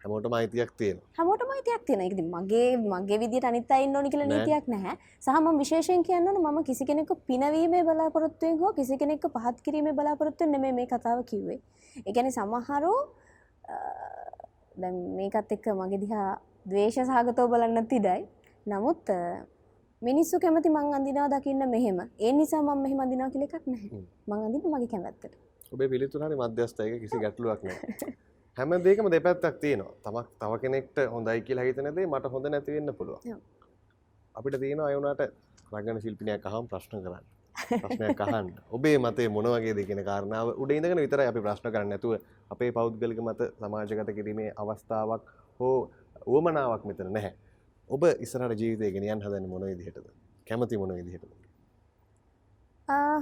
හැමෝට 0.00 0.26
මයිතියක් 0.26 0.70
තියෙන 0.78 0.98
හැමෝට 1.12 1.42
මයිතියක් 1.44 1.82
තියෙන 1.86 2.00
එකති 2.00 2.22
මගේ 2.24 2.76
මගේ 2.76 3.18
විදිට 3.18 3.44
අනිත් 3.44 3.70
අයින්න 3.70 3.96
ඕනි 3.96 4.10
කියල 4.10 4.24
නීතියක් 4.24 4.68
නැහැ. 4.68 4.96
සහම 5.20 5.46
විශේෂයෙන් 5.58 6.02
කියන්නන 6.02 6.38
ම 6.38 6.62
කිසි 6.64 6.84
කෙනෙක 6.84 7.10
පිනවීමේ 7.26 7.82
බලාපොරොත්තුවෙන් 7.84 8.58
හෝ 8.58 8.72
කිසි 8.72 8.96
කෙනෙක් 8.96 9.22
පහත් 9.28 9.56
කිරීම 9.62 9.90
බලාපොරොත්තු 9.92 10.46
නෙම 10.46 10.74
මේ 10.74 10.86
කතාව 10.86 11.24
කිව්වේ. 11.24 11.60
එකැන 12.06 12.32
සමහරු 12.32 12.94
දැ 14.76 14.92
මේකත් 15.16 15.52
එක්ක 15.52 15.66
මගේ 15.74 16.00
දිහා 16.00 16.30
දවේශ 16.66 16.98
සහගතව 17.00 17.46
බලන්න 17.50 17.86
තිඩයි 17.86 18.22
නමුත් 18.66 19.02
මිනිස්සු 20.02 20.38
කැමති 20.40 20.70
මං 20.70 20.94
අඳිනා 20.94 21.28
දකින්න 21.28 21.62
මෙහෙම. 21.70 21.98
ඒ 22.20 22.32
නිසා 22.32 22.62
මම 22.62 22.82
මෙහෙම 22.82 23.00
අඳිනා 23.04 23.30
කියලා 23.30 23.48
එකක් 23.50 23.66
නැහැ. 23.66 24.02
මං 24.26 24.44
අඳින්න 24.46 24.70
මගේ 24.72 24.88
කැමැත්තට. 24.92 25.32
ඔබේ 25.72 25.88
පිළිතුරේ 25.88 26.36
මධ්‍යස්ථයක 26.40 27.00
කිසි 27.00 27.18
ගැටලුවක් 27.24 27.62
නැහැ. 27.62 28.12
හැම 28.56 28.74
දෙයකම 28.84 29.10
දෙපැත්තක් 29.14 29.58
තියෙනවා. 29.64 29.94
තමක් 30.04 30.26
තව 30.40 30.60
කෙනෙක්ට 30.62 31.00
හොඳයි 31.14 31.40
කියලා 31.48 31.64
හිතන 31.68 31.90
දේ 31.96 32.06
මට 32.06 32.30
හොඳ 32.34 32.46
නැති 32.46 32.76
වෙන්න 32.76 32.94
පුළුවන්. 32.94 33.42
අපිට 34.34 34.60
තියෙනවා 34.60 34.86
අය 34.90 35.00
උනාට 35.00 35.24
රංගන 35.72 36.00
ශිල්පිනියක් 36.04 36.46
අහම 36.46 36.70
ප්‍රශ්න 36.70 37.02
කරන්න. 37.02 37.26
ප්‍රශ්නයක් 37.82 38.20
අහන්න. 38.20 38.54
ඔබේ 38.70 38.96
මතේ 38.98 39.28
මොනවගේ 39.28 39.74
දෙකෙන 39.80 40.04
කාරණාව 40.10 40.54
උඩ 40.62 40.76
ඉඳගෙන 40.78 41.02
විතර 41.06 41.24
අපි 41.26 41.44
ප්‍රශ්න 41.48 41.72
කරන්න. 41.72 41.92
ඇතුව 41.98 42.14
අපේ 42.50 42.70
පෞද්ගලික 42.78 43.18
මත 43.26 43.50
සමාජගත 43.58 44.14
කිරීමේ 44.20 44.50
අවස්ථාවක් 44.56 45.28
හෝ 45.60 45.76
ඕමනාවක් 46.26 46.86
මෙතන 46.86 47.12
නැහැ 47.18 47.34
ඔබ 47.90 48.02
ඉස්සරට 48.24 48.60
ජීවිතය 48.60 48.90
ගෙනියන් 48.94 49.20
හදන්න 49.20 49.46
මොන 49.48 49.62
විදිහටද? 49.62 50.08
කැමති 50.46 50.76
මොන 50.76 50.90
විදිහටද? 50.96 51.30
ආ, 52.88 53.20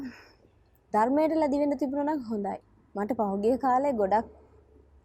ධර්මයට 0.93 1.35
ලැදිවෙන්න 1.37 1.79
තිබුණනක් 1.79 2.27
හොඳයි. 2.31 2.59
මට 2.95 3.17
පහුගිය 3.21 3.55
කාලේ 3.59 3.93
ගොඩක් 3.93 4.27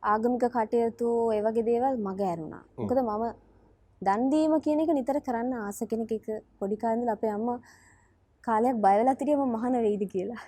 ආගමික 0.03 0.45
කටයුතු 0.55 1.09
ඒවගේ 1.35 1.65
දේවල් 1.69 1.95
මග 1.99 2.19
ඇරුණා. 2.21 2.63
මොකද 2.77 3.01
මම 3.01 3.23
දන්දීම 4.01 4.53
කියන 4.65 4.81
එක 4.83 4.91
නිතර 4.97 5.19
කරන්න 5.27 5.53
ආස 5.59 5.79
කෙනෙක 5.91 6.11
එක 6.11 6.27
පොඩිකාන්දල 6.59 7.13
අපේ 7.15 7.33
අම්ම 7.37 7.49
කාලයක් 8.43 8.81
බයවෙලා 8.85 9.15
තිරියම 9.15 9.45
මහන 9.47 9.79
වෙයිද 9.85 10.03
කියලා. 10.13 10.41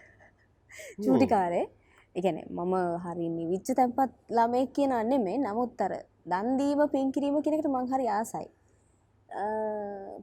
චූටිකාරේ 1.03 1.63
එකන 2.15 2.37
මම 2.49 2.73
හරි 3.03 3.29
නිවිච්ච 3.29 3.69
තැන්පත් 3.77 4.11
ළමය 4.29 4.65
කියන 4.75 4.93
මේ 5.25 5.37
නමුත් 5.37 5.81
අර 5.81 5.93
දන්දීම 6.31 6.81
පින් 6.91 7.07
කිරීම 7.11 7.37
කෙනෙකට 7.45 7.69
මං 7.69 7.87
හරි 7.93 8.07
ආසයි 8.09 8.47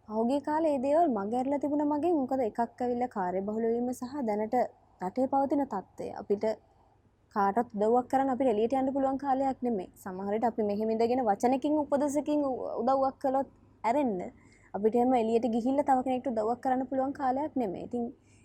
පහුගේ 0.07 0.40
කාලේ 0.49 0.75
ඒ 0.75 0.83
දේවල් 0.85 1.09
මගැරල 1.11 1.55
තිබුණ 1.62 1.85
මගේ. 1.92 2.12
මොකද 2.14 2.40
එකක් 2.40 2.61
ඇවිල්ල 2.61 3.07
කාරය 3.16 3.40
බහුලවීම 3.49 3.88
සහ 3.92 4.12
දැනට 4.29 4.57
රටේ 5.01 5.31
පවතින 5.33 5.62
තත්ත්වය. 5.66 6.07
අපිට 6.20 6.44
කාටත් 7.37 7.73
දවක් 7.75 8.07
කරන 8.11 8.31
අපි 8.35 8.51
එලියට 8.53 8.73
යන්න 8.73 8.92
පුළුවන් 8.94 9.18
කාලයක් 9.25 9.59
නෙමේ 9.66 9.88
සමහරට 10.03 10.44
අපි 10.51 10.62
මෙහෙමිදගෙන 10.70 11.23
වචනකින් 11.29 11.75
උපදසකින් 11.83 12.40
උදව්වක් 12.81 13.16
කළොත් 13.23 13.49
ඇරෙන්න. 13.85 14.20
අපිට 14.75 14.94
එම 14.94 15.12
එලියට 15.14 15.46
ගිහිල්ල 15.55 15.83
තව 15.83 15.99
කෙනෙක්ට 16.07 16.31
දවක් 16.38 16.59
කරන්න 16.64 16.88
පුළුවන් 16.90 17.14
කාලයක් 17.20 17.53
නෙමේ 17.62 17.87
ඉතින් 17.87 18.05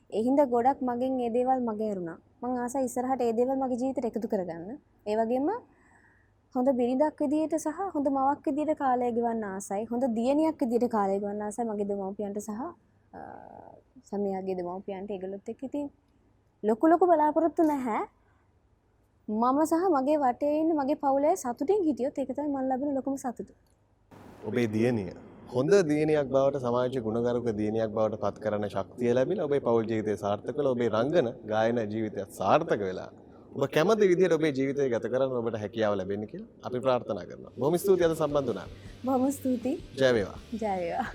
එහින්ද 0.10 0.39
ගොඩක් 0.54 0.80
මගෙන් 0.82 1.21
ඒදේවල් 1.28 1.62
මගේරුණා 1.69 2.17
මං 2.41 2.58
ආස 2.63 2.75
ඉස්සරහට 2.88 3.21
ඒදේවල් 3.21 3.58
මගේ 3.62 3.80
ජීවිතයට 3.82 4.10
එකතු 4.10 4.28
කරගන්න. 4.34 4.78
ඒවගේම 5.06 5.49
හොඳ 6.56 6.70
බිරිදක් 6.80 7.22
විදියට 7.24 7.56
සහ 7.58 7.80
හොඳ 7.96 8.08
මවක් 8.10 8.46
විදියට 8.50 8.78
කාලය 8.82 9.08
ගෙවන්න 9.18 9.44
ආසයි. 9.46 9.82
හොඳ 9.91 10.04
දියණියක් 10.18 10.60
විදියට 10.63 10.88
කාලය 10.96 11.15
ගවන්න 11.20 11.41
ආසයි 11.48 11.65
මගේ 11.70 11.88
දෙමව්පියන්ට 11.91 12.39
සහ 12.39 12.52
අ, 12.60 13.22
සමයාගේ 14.10 14.56
දෙමව්පියන්ට 14.60 15.12
ඒගොල්ලොත් 15.12 15.50
එක්ක. 15.54 15.63
ඉතින් 15.63 15.89
ලොකු 16.63 16.91
ලොකු 16.91 17.06
බලාපොරොත්තු 17.12 17.63
නැහැ. 17.65 18.02
මම 19.28 19.60
සහ 19.65 19.86
මගේ 19.96 20.18
වටේ 20.24 20.54
ඉන්න 20.62 20.74
මගේ 20.80 20.98
පවුලේ 21.04 21.36
සතුටින් 21.38 21.84
හිටියොත් 21.88 22.18
ඒක 22.20 22.32
තමයි 22.34 22.50
මම 22.50 22.70
ලැබෙන 22.72 22.96
ලොකුම 22.96 23.18
සතුට. 23.18 23.50
ඔබේ 24.46 24.68
දියණිය. 24.70 25.12
හොඳ 25.50 25.74
දියණියක් 25.91 26.28
බවට 26.30 26.63
සමාජ 26.63 26.98
ගුණගරුක 27.06 27.52
දියණියක් 27.60 27.91
බවට 27.91 28.22
පත් 28.24 28.44
කරන්න 28.44 28.70
ශක්තිය 28.70 29.13
ලැබිලා 29.13 29.46
ඔබේ 29.50 29.62
පෞල් 29.62 29.84
ජීවිතය 29.84 30.18
සාර්ථක 30.18 30.58
වෙලා 30.58 30.72
ඔබේ 30.72 30.89
රංගන 30.96 31.28
ගායන 31.46 31.78
ජීවිතයත් 31.94 32.32
සාර්ථක 32.39 32.82
වෙලා 32.82 33.10
ඔබ 33.56 33.63
කැමති 33.72 34.08
විදිහට 34.12 34.34
ඔබේ 34.36 34.52
ජීවිතය 34.52 34.88
ගත 34.91 35.12
කරන්න 35.12 35.38
ඔබට 35.39 35.58
හැකියාව 35.62 35.94
ලැබෙන්න 36.00 36.28
කියලා 36.32 36.68
අපි 36.68 36.82
ප්‍රාර්ථනා 36.86 37.24
කරනවා. 37.30 37.54
බොහොම 37.60 37.78
ස්තුතියි 37.84 38.08
අද 38.08 38.15
සම්බන්ධ 38.18 38.50
වුණාට. 38.50 38.74
බොහොම 39.06 39.32
ස්තුතියි 39.38 39.78
ජය 40.00 40.12
වේවා. 40.18 40.39
ජය 40.52 40.76
වේවා. 40.82 41.08